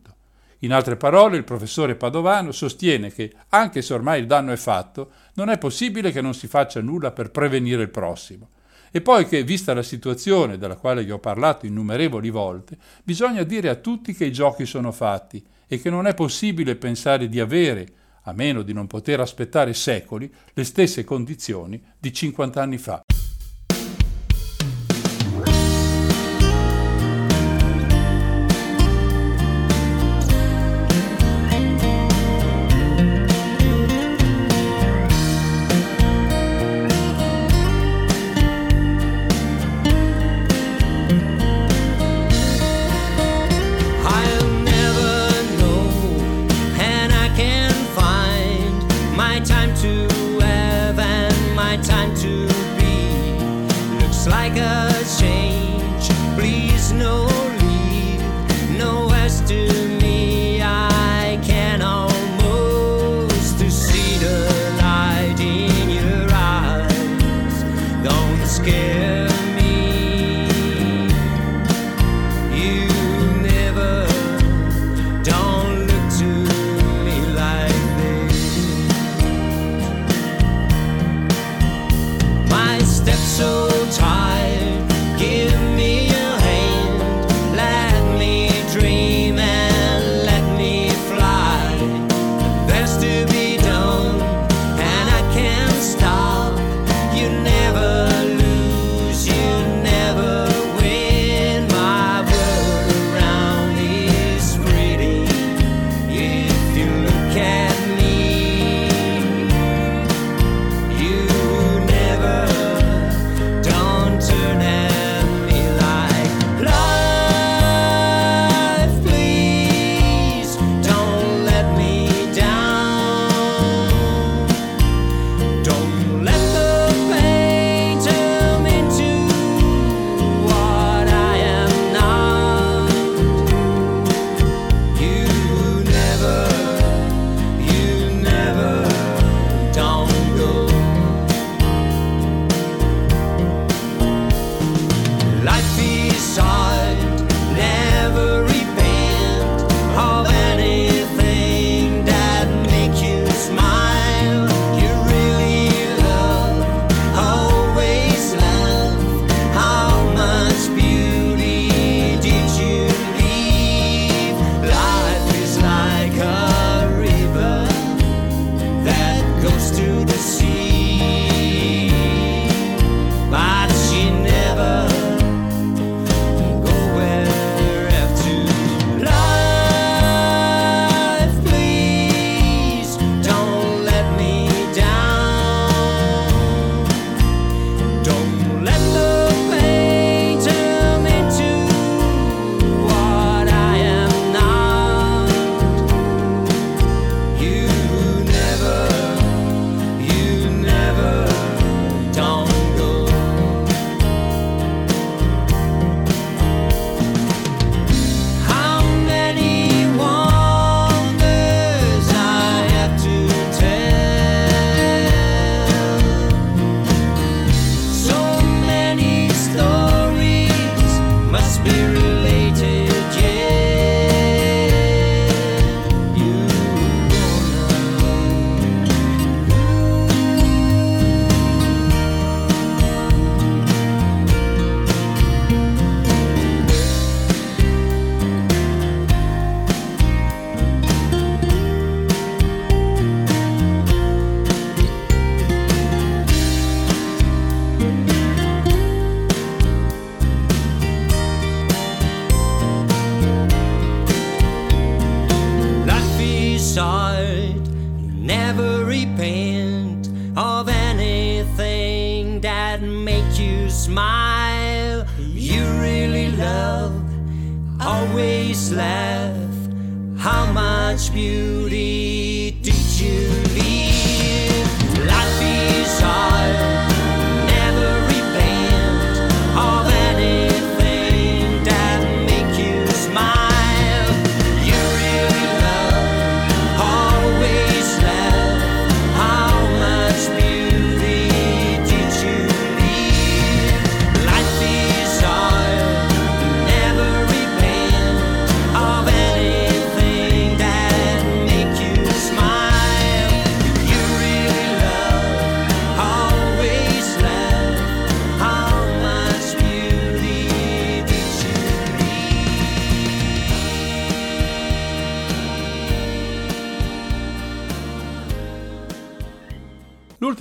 [0.60, 5.12] In altre parole, il professore Padovano sostiene che, anche se ormai il danno è fatto,
[5.36, 8.50] non è possibile che non si faccia nulla per prevenire il prossimo.
[8.92, 13.70] E poi che, vista la situazione della quale gli ho parlato innumerevoli volte, bisogna dire
[13.70, 17.88] a tutti che i giochi sono fatti e che non è possibile pensare di avere,
[18.24, 23.02] a meno di non poter aspettare secoli, le stesse condizioni di 50 anni fa.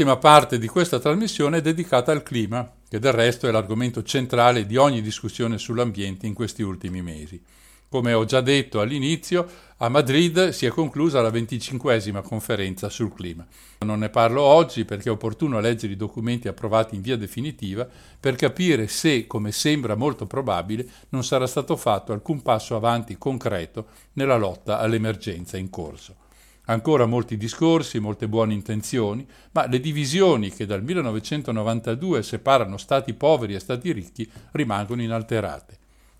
[0.00, 4.64] L'ultima parte di questa trasmissione è dedicata al clima, che del resto è l'argomento centrale
[4.64, 7.38] di ogni discussione sull'ambiente in questi ultimi mesi.
[7.86, 9.46] Come ho già detto all'inizio,
[9.76, 13.46] a Madrid si è conclusa la 25esima conferenza sul clima.
[13.80, 17.86] Non ne parlo oggi perché è opportuno leggere i documenti approvati in via definitiva
[18.18, 23.88] per capire se, come sembra molto probabile, non sarà stato fatto alcun passo avanti concreto
[24.14, 26.28] nella lotta all'emergenza in corso.
[26.70, 33.54] Ancora molti discorsi, molte buone intenzioni, ma le divisioni che dal 1992 separano stati poveri
[33.54, 35.78] e stati ricchi rimangono inalterate.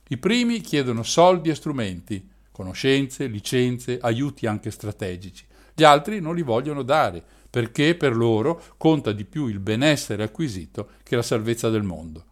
[0.09, 5.47] I primi chiedono soldi e strumenti, conoscenze, licenze, aiuti anche strategici.
[5.73, 10.89] Gli altri non li vogliono dare, perché per loro conta di più il benessere acquisito
[11.05, 12.25] che la salvezza del mondo.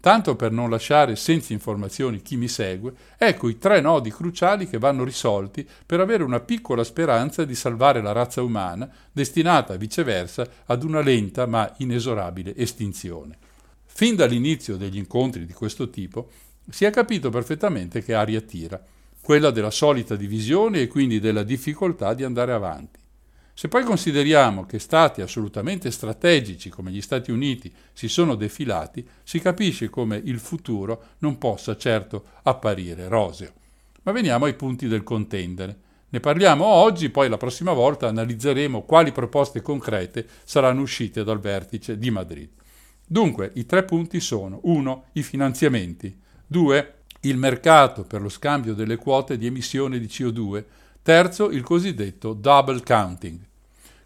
[0.00, 4.78] Tanto per non lasciare senza informazioni chi mi segue, ecco i tre nodi cruciali che
[4.78, 10.84] vanno risolti per avere una piccola speranza di salvare la razza umana, destinata viceversa ad
[10.84, 13.36] una lenta ma inesorabile estinzione.
[13.86, 16.30] Fin dall'inizio degli incontri di questo tipo
[16.70, 18.80] si è capito perfettamente che aria tira,
[19.20, 23.00] quella della solita divisione e quindi della difficoltà di andare avanti.
[23.58, 29.40] Se poi consideriamo che stati assolutamente strategici come gli Stati Uniti si sono defilati, si
[29.40, 33.50] capisce come il futuro non possa certo apparire roseo.
[34.04, 35.76] Ma veniamo ai punti del contendere.
[36.10, 41.98] Ne parliamo oggi, poi la prossima volta analizzeremo quali proposte concrete saranno uscite dal vertice
[41.98, 42.50] di Madrid.
[43.04, 45.04] Dunque, i tre punti sono 1.
[45.14, 46.16] I finanziamenti,
[46.46, 46.94] 2.
[47.22, 50.64] Il mercato per lo scambio delle quote di emissione di CO2,
[51.02, 53.46] terzo il cosiddetto double counting.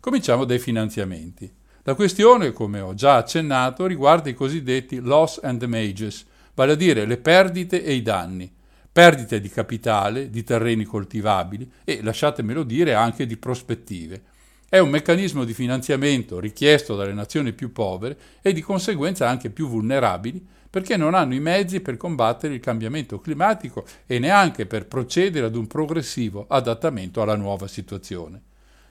[0.03, 1.49] Cominciamo dai finanziamenti.
[1.85, 7.07] La questione, come ho già accennato, riguarda i cosiddetti loss and damages, vale a dire
[7.07, 8.53] le perdite e i danni.
[8.91, 14.23] Perdite di capitale, di terreni coltivabili e, lasciatemelo dire, anche di prospettive.
[14.69, 19.69] È un meccanismo di finanziamento richiesto dalle nazioni più povere e di conseguenza anche più
[19.69, 25.47] vulnerabili perché non hanno i mezzi per combattere il cambiamento climatico e neanche per procedere
[25.47, 28.43] ad un progressivo adattamento alla nuova situazione.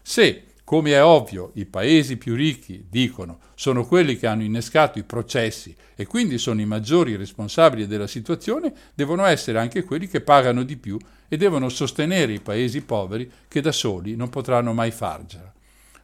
[0.01, 5.03] Se, come è ovvio, i paesi più ricchi, dicono, sono quelli che hanno innescato i
[5.03, 10.63] processi e quindi sono i maggiori responsabili della situazione, devono essere anche quelli che pagano
[10.63, 15.51] di più e devono sostenere i paesi poveri che da soli non potranno mai farcela.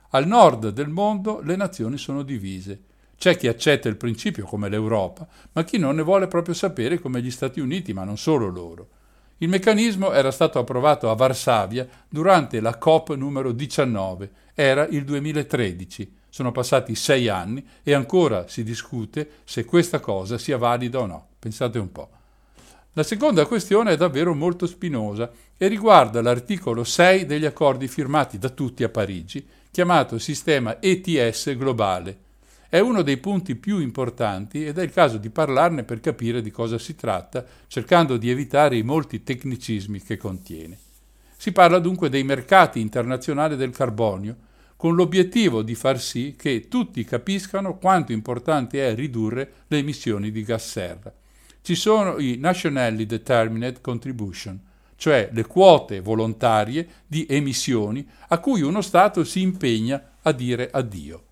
[0.10, 2.78] Al nord del mondo le nazioni sono divise.
[3.18, 7.22] C'è chi accetta il principio come l'Europa, ma chi non ne vuole proprio sapere come
[7.22, 8.90] gli Stati Uniti, ma non solo loro.
[9.40, 16.16] Il meccanismo era stato approvato a Varsavia durante la COP numero 19, era il 2013.
[16.28, 21.28] Sono passati sei anni e ancora si discute se questa cosa sia valida o no.
[21.38, 22.10] Pensate un po'.
[22.94, 28.50] La seconda questione è davvero molto spinosa e riguarda l'articolo 6 degli accordi firmati da
[28.50, 32.26] tutti a Parigi, chiamato sistema ETS globale.
[32.70, 36.52] È uno dei punti più importanti ed è il caso di parlarne per capire di
[36.52, 40.78] cosa si tratta, cercando di evitare i molti tecnicismi che contiene.
[41.38, 44.36] Si parla dunque dei mercati internazionali del carbonio,
[44.76, 50.44] con l'obiettivo di far sì che tutti capiscano quanto importante è ridurre le emissioni di
[50.44, 51.14] gas serra.
[51.62, 54.60] Ci sono i Nationally Determined Contribution,
[54.98, 61.27] cioè le quote volontarie di emissioni a cui uno Stato si impegna a dire addio.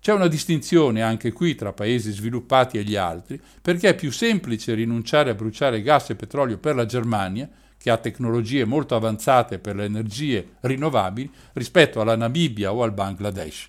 [0.00, 4.74] C'è una distinzione anche qui tra paesi sviluppati e gli altri, perché è più semplice
[4.74, 9.76] rinunciare a bruciare gas e petrolio per la Germania, che ha tecnologie molto avanzate per
[9.76, 13.68] le energie rinnovabili, rispetto alla Namibia o al Bangladesh.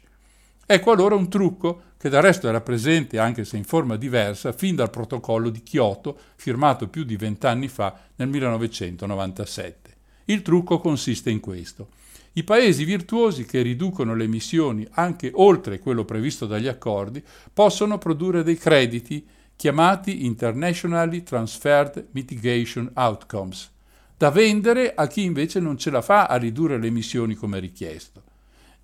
[0.66, 4.76] Ecco allora un trucco che del resto era presente, anche se in forma diversa, fin
[4.76, 9.96] dal protocollo di Kyoto, firmato più di vent'anni fa nel 1997.
[10.26, 11.90] Il trucco consiste in questo.
[12.34, 18.44] I paesi virtuosi che riducono le emissioni anche oltre quello previsto dagli accordi possono produrre
[18.44, 19.26] dei crediti
[19.56, 23.72] chiamati Internationally Transferred Mitigation Outcomes,
[24.16, 28.24] da vendere a chi invece non ce la fa a ridurre le emissioni come richiesto.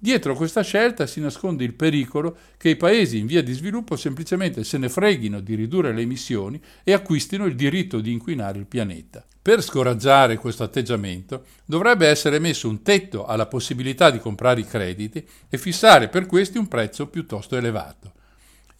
[0.05, 4.63] Dietro questa scelta si nasconde il pericolo che i paesi in via di sviluppo semplicemente
[4.63, 9.25] se ne freghino di ridurre le emissioni e acquistino il diritto di inquinare il pianeta.
[9.41, 15.27] Per scoraggiare questo atteggiamento dovrebbe essere messo un tetto alla possibilità di comprare i crediti
[15.49, 18.13] e fissare per questi un prezzo piuttosto elevato.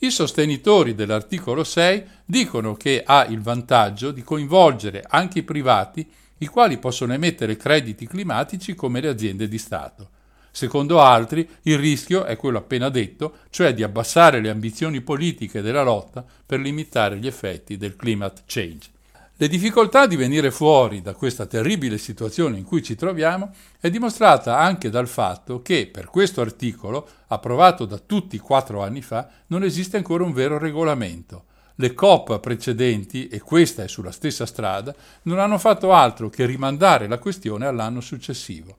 [0.01, 6.07] I sostenitori dell'articolo 6 dicono che ha il vantaggio di coinvolgere anche i privati,
[6.37, 10.09] i quali possono emettere crediti climatici come le aziende di Stato.
[10.55, 15.83] Secondo altri, il rischio è quello appena detto, cioè di abbassare le ambizioni politiche della
[15.83, 18.87] lotta per limitare gli effetti del climate change.
[19.35, 24.57] Le difficoltà di venire fuori da questa terribile situazione in cui ci troviamo è dimostrata
[24.57, 29.97] anche dal fatto che per questo articolo, approvato da tutti quattro anni fa, non esiste
[29.97, 31.47] ancora un vero regolamento.
[31.75, 37.09] Le COP precedenti, e questa è sulla stessa strada, non hanno fatto altro che rimandare
[37.09, 38.77] la questione all'anno successivo.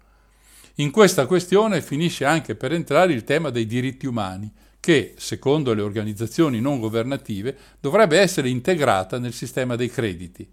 [0.79, 5.81] In questa questione finisce anche per entrare il tema dei diritti umani, che, secondo le
[5.81, 10.47] organizzazioni non governative, dovrebbe essere integrata nel sistema dei crediti.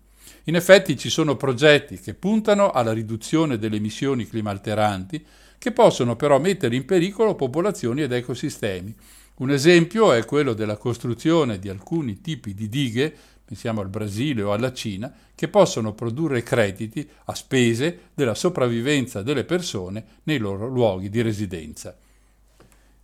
[0.46, 5.26] In effetti ci sono progetti che puntano alla riduzione delle emissioni climalteranti,
[5.58, 8.96] che possono però mettere in pericolo popolazioni ed ecosistemi.
[9.36, 13.14] Un esempio è quello della costruzione di alcuni tipi di dighe,
[13.54, 19.44] pensiamo al Brasile o alla Cina, che possono produrre crediti a spese della sopravvivenza delle
[19.44, 21.96] persone nei loro luoghi di residenza.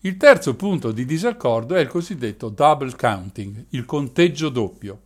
[0.02, 5.02] Il terzo punto di disaccordo è il cosiddetto double counting, il conteggio doppio.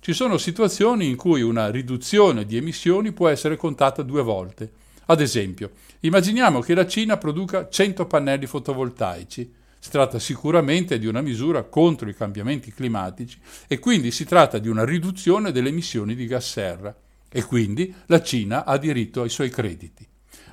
[0.00, 4.72] Ci sono situazioni in cui una riduzione di emissioni può essere contata due volte.
[5.06, 5.70] Ad esempio,
[6.00, 9.54] immaginiamo che la Cina produca 100 pannelli fotovoltaici.
[9.88, 14.68] Si tratta sicuramente di una misura contro i cambiamenti climatici e quindi si tratta di
[14.68, 16.94] una riduzione delle emissioni di gas serra
[17.26, 20.06] e quindi la Cina ha diritto ai suoi crediti.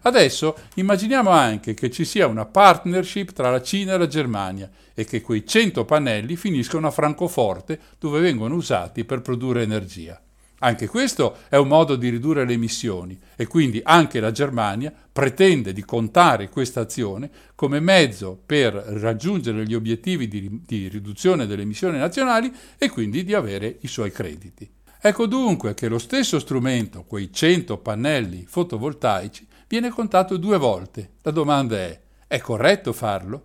[0.03, 5.03] Adesso immaginiamo anche che ci sia una partnership tra la Cina e la Germania e
[5.03, 10.17] che quei 100 pannelli finiscono a Francoforte dove vengono usati per produrre energia.
[10.65, 15.73] Anche questo è un modo di ridurre le emissioni e quindi anche la Germania pretende
[15.73, 21.99] di contare questa azione come mezzo per raggiungere gli obiettivi di, di riduzione delle emissioni
[21.99, 24.67] nazionali e quindi di avere i suoi crediti.
[24.99, 31.11] Ecco dunque che lo stesso strumento, quei 100 pannelli fotovoltaici, viene contato due volte.
[31.21, 33.43] La domanda è, è corretto farlo?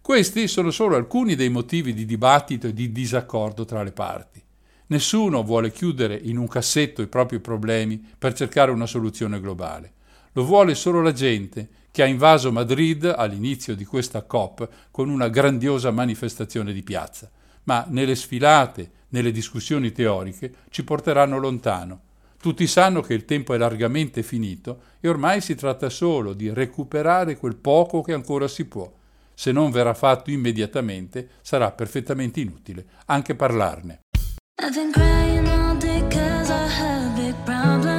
[0.00, 4.42] Questi sono solo alcuni dei motivi di dibattito e di disaccordo tra le parti.
[4.86, 9.92] Nessuno vuole chiudere in un cassetto i propri problemi per cercare una soluzione globale.
[10.32, 15.28] Lo vuole solo la gente che ha invaso Madrid all'inizio di questa COP con una
[15.28, 17.30] grandiosa manifestazione di piazza.
[17.64, 22.00] Ma nelle sfilate, nelle discussioni teoriche ci porteranno lontano.
[22.40, 27.36] Tutti sanno che il tempo è largamente finito e ormai si tratta solo di recuperare
[27.36, 28.90] quel poco che ancora si può.
[29.34, 34.00] Se non verrà fatto immediatamente sarà perfettamente inutile anche parlarne.
[34.58, 37.91] I've been crying all day cause I have big problems.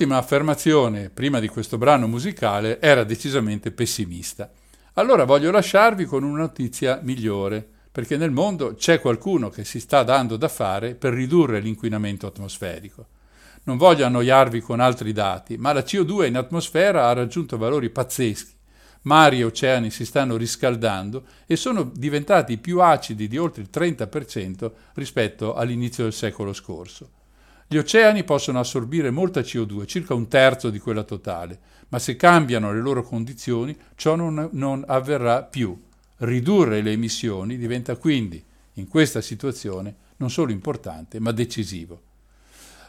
[0.00, 4.48] L'ultima affermazione, prima di questo brano musicale, era decisamente pessimista.
[4.92, 10.04] Allora voglio lasciarvi con una notizia migliore, perché nel mondo c'è qualcuno che si sta
[10.04, 13.06] dando da fare per ridurre l'inquinamento atmosferico.
[13.64, 18.52] Non voglio annoiarvi con altri dati, ma la CO2 in atmosfera ha raggiunto valori pazzeschi.
[19.02, 24.70] Mari e oceani si stanno riscaldando e sono diventati più acidi di oltre il 30%
[24.94, 27.16] rispetto all'inizio del secolo scorso.
[27.70, 32.72] Gli oceani possono assorbire molta CO2, circa un terzo di quella totale, ma se cambiano
[32.72, 35.78] le loro condizioni ciò non, non avverrà più.
[36.16, 38.42] Ridurre le emissioni diventa quindi,
[38.74, 42.00] in questa situazione, non solo importante, ma decisivo.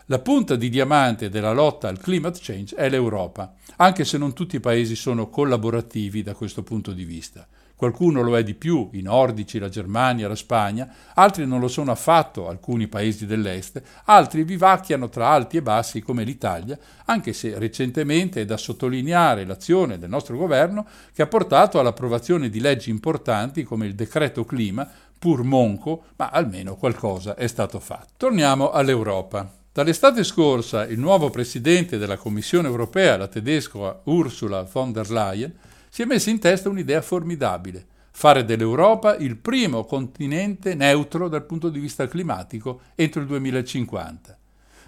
[0.05, 4.55] La punta di diamante della lotta al climate change è l'Europa, anche se non tutti
[4.55, 7.45] i paesi sono collaborativi da questo punto di vista.
[7.79, 11.91] Qualcuno lo è di più, i nordici, la Germania, la Spagna, altri non lo sono
[11.91, 18.41] affatto, alcuni paesi dell'Est, altri vivacchiano tra alti e bassi come l'Italia, anche se recentemente
[18.41, 23.85] è da sottolineare l'azione del nostro governo che ha portato all'approvazione di leggi importanti come
[23.85, 24.85] il decreto clima,
[25.17, 28.11] pur monco, ma almeno qualcosa è stato fatto.
[28.17, 29.49] Torniamo all'Europa.
[29.71, 35.53] Dall'estate scorsa il nuovo presidente della Commissione europea, la tedesca Ursula von der Leyen,
[35.99, 41.67] si è messa in testa un'idea formidabile, fare dell'Europa il primo continente neutro dal punto
[41.67, 44.37] di vista climatico entro il 2050.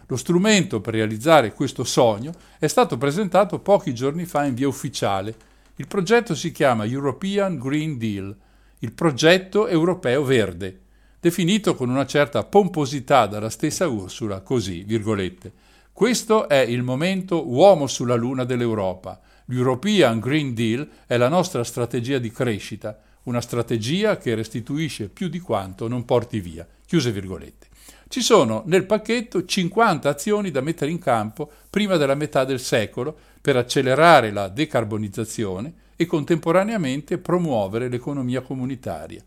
[0.06, 5.36] Lo strumento per realizzare questo sogno è stato presentato pochi giorni fa in via ufficiale.
[5.76, 8.34] Il progetto si chiama European Green Deal,
[8.80, 10.80] il progetto europeo verde,
[11.20, 15.52] definito con una certa pomposità dalla stessa Ursula così, virgolette.
[15.92, 19.20] Questo è il momento uomo sulla luna dell'Europa.
[19.52, 25.40] L'European Green Deal è la nostra strategia di crescita, una strategia che restituisce più di
[25.40, 26.66] quanto non porti via.
[26.86, 27.68] Chiuse virgolette.
[28.08, 33.14] Ci sono nel pacchetto 50 azioni da mettere in campo prima della metà del secolo
[33.42, 39.22] per accelerare la decarbonizzazione e contemporaneamente promuovere l'economia comunitaria.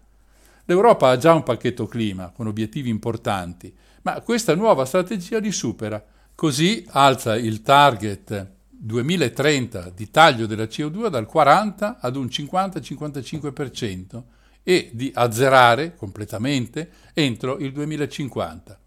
[0.65, 6.03] L'Europa ha già un pacchetto clima con obiettivi importanti, ma questa nuova strategia li supera.
[6.35, 8.54] Così alza il target
[8.87, 14.23] 2030 di taglio della CO2 dal 40 ad un 50-55%
[14.63, 18.79] e di azzerare completamente entro il 2050.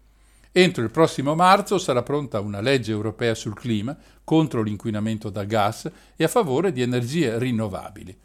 [0.52, 5.90] Entro il prossimo marzo sarà pronta una legge europea sul clima contro l'inquinamento da gas
[6.14, 8.16] e a favore di energie rinnovabili.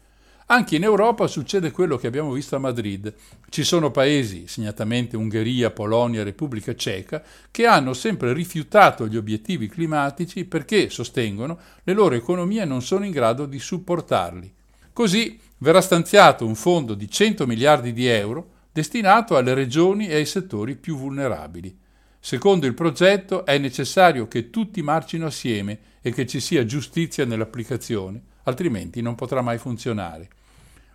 [0.46, 3.14] Anche in Europa succede quello che abbiamo visto a Madrid.
[3.48, 10.44] Ci sono paesi, segnatamente Ungheria, Polonia Repubblica Ceca, che hanno sempre rifiutato gli obiettivi climatici
[10.44, 14.52] perché, sostengono, le loro economie non sono in grado di supportarli.
[14.92, 20.26] Così verrà stanziato un fondo di 100 miliardi di euro destinato alle regioni e ai
[20.26, 21.74] settori più vulnerabili.
[22.20, 28.22] Secondo il progetto è necessario che tutti marcino assieme e che ci sia giustizia nell'applicazione,
[28.44, 30.28] altrimenti non potrà mai funzionare.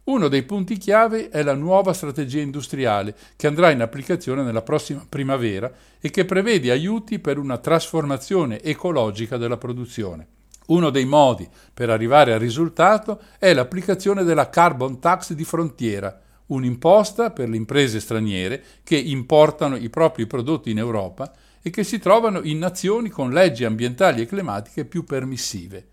[0.10, 5.06] Uno dei punti chiave è la nuova strategia industriale che andrà in applicazione nella prossima
[5.08, 10.28] primavera e che prevede aiuti per una trasformazione ecologica della produzione.
[10.68, 17.30] Uno dei modi per arrivare al risultato è l'applicazione della carbon tax di frontiera, un'imposta
[17.30, 21.32] per le imprese straniere che importano i propri prodotti in Europa
[21.62, 25.86] e che si trovano in nazioni con leggi ambientali e climatiche più permissive.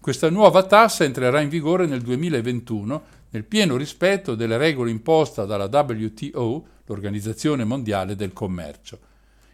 [0.00, 5.66] Questa nuova tassa entrerà in vigore nel 2021 nel pieno rispetto delle regole imposte dalla
[5.66, 8.98] WTO, l'Organizzazione Mondiale del Commercio.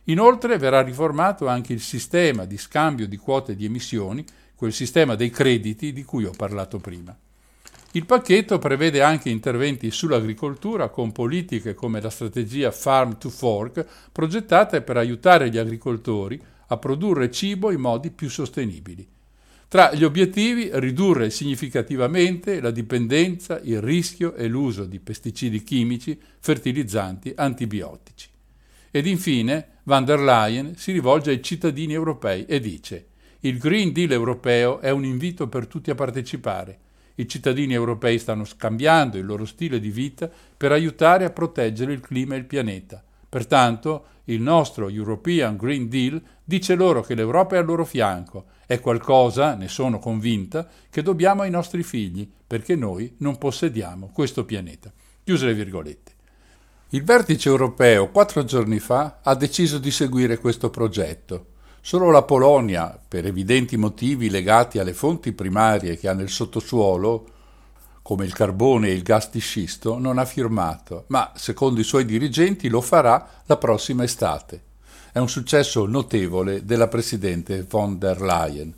[0.04, 4.24] Inoltre verrà riformato anche il sistema di scambio di quote di emissioni,
[4.54, 7.14] quel sistema dei crediti di cui ho parlato prima.
[7.90, 14.80] Il pacchetto prevede anche interventi sull'agricoltura con politiche come la strategia Farm to Fork, progettate
[14.82, 19.14] per aiutare gli agricoltori a produrre cibo in modi più sostenibili.
[19.68, 27.32] Tra gli obiettivi ridurre significativamente la dipendenza, il rischio e l'uso di pesticidi chimici, fertilizzanti,
[27.34, 28.28] antibiotici.
[28.92, 33.06] Ed infine van der Leyen si rivolge ai cittadini europei e dice
[33.40, 36.78] il Green Deal europeo è un invito per tutti a partecipare.
[37.16, 42.00] I cittadini europei stanno scambiando il loro stile di vita per aiutare a proteggere il
[42.00, 43.04] clima e il pianeta.
[43.28, 48.46] Pertanto il nostro European Green Deal dice loro che l'Europa è al loro fianco.
[48.66, 54.44] È qualcosa, ne sono convinta, che dobbiamo ai nostri figli, perché noi non possediamo questo
[54.44, 54.92] pianeta.
[55.22, 56.14] Chiuse le virgolette.
[56.90, 61.54] Il vertice europeo quattro giorni fa ha deciso di seguire questo progetto.
[61.80, 67.28] Solo la Polonia, per evidenti motivi legati alle fonti primarie che ha nel sottosuolo,
[68.02, 72.04] come il carbone e il gas di scisto, non ha firmato, ma secondo i suoi
[72.04, 74.65] dirigenti lo farà la prossima estate.
[75.16, 78.70] È un successo notevole della Presidente von der Leyen.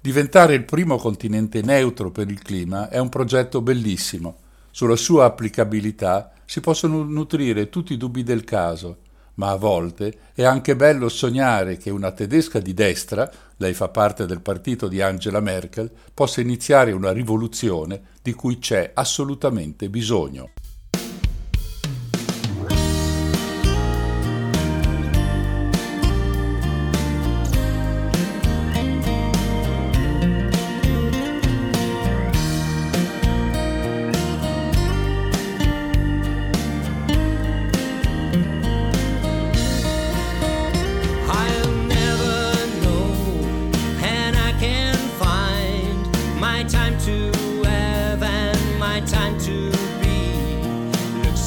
[0.00, 4.38] Diventare il primo continente neutro per il clima è un progetto bellissimo.
[4.72, 8.96] Sulla sua applicabilità si possono nutrire tutti i dubbi del caso,
[9.34, 14.26] ma a volte è anche bello sognare che una tedesca di destra, lei fa parte
[14.26, 20.50] del partito di Angela Merkel, possa iniziare una rivoluzione di cui c'è assolutamente bisogno.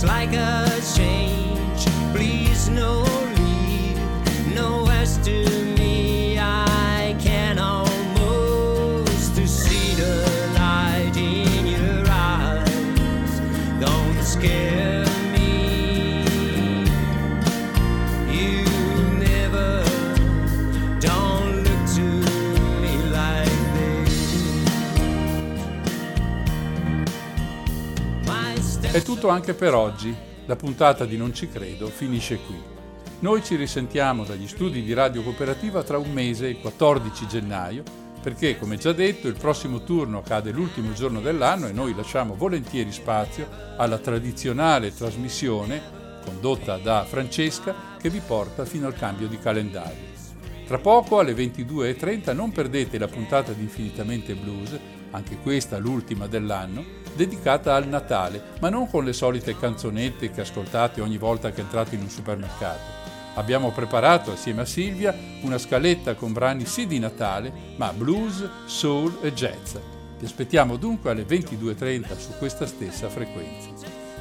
[0.03, 0.81] Like a
[28.93, 30.15] È tutto anche per oggi.
[30.45, 32.61] La puntata di Non ci credo finisce qui.
[33.21, 37.81] Noi ci risentiamo dagli studi di Radio Cooperativa tra un mese, il 14 gennaio,
[38.21, 42.91] perché, come già detto, il prossimo turno cade l'ultimo giorno dell'anno e noi lasciamo volentieri
[42.91, 43.47] spazio
[43.77, 45.81] alla tradizionale trasmissione
[46.23, 50.11] condotta da Francesca che vi porta fino al cambio di calendario.
[50.67, 54.79] Tra poco alle 22.30 non perdete la puntata di Infinitamente Blues,
[55.13, 56.83] anche questa l'ultima dell'anno,
[57.15, 61.95] dedicata al Natale, ma non con le solite canzonette che ascoltate ogni volta che entrate
[61.95, 63.01] in un supermercato.
[63.35, 69.17] Abbiamo preparato assieme a Silvia una scaletta con brani sì di Natale, ma blues, soul
[69.21, 69.75] e jazz.
[70.19, 73.69] Vi aspettiamo dunque alle 22.30 su questa stessa frequenza.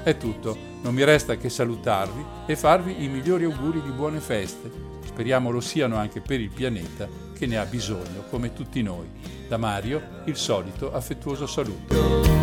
[0.02, 4.70] È tutto, non mi resta che salutarvi e farvi i migliori auguri di buone feste.
[5.04, 9.10] Speriamo lo siano anche per il pianeta che ne ha bisogno come tutti noi.
[9.48, 12.41] Da Mario il solito affettuoso saluto.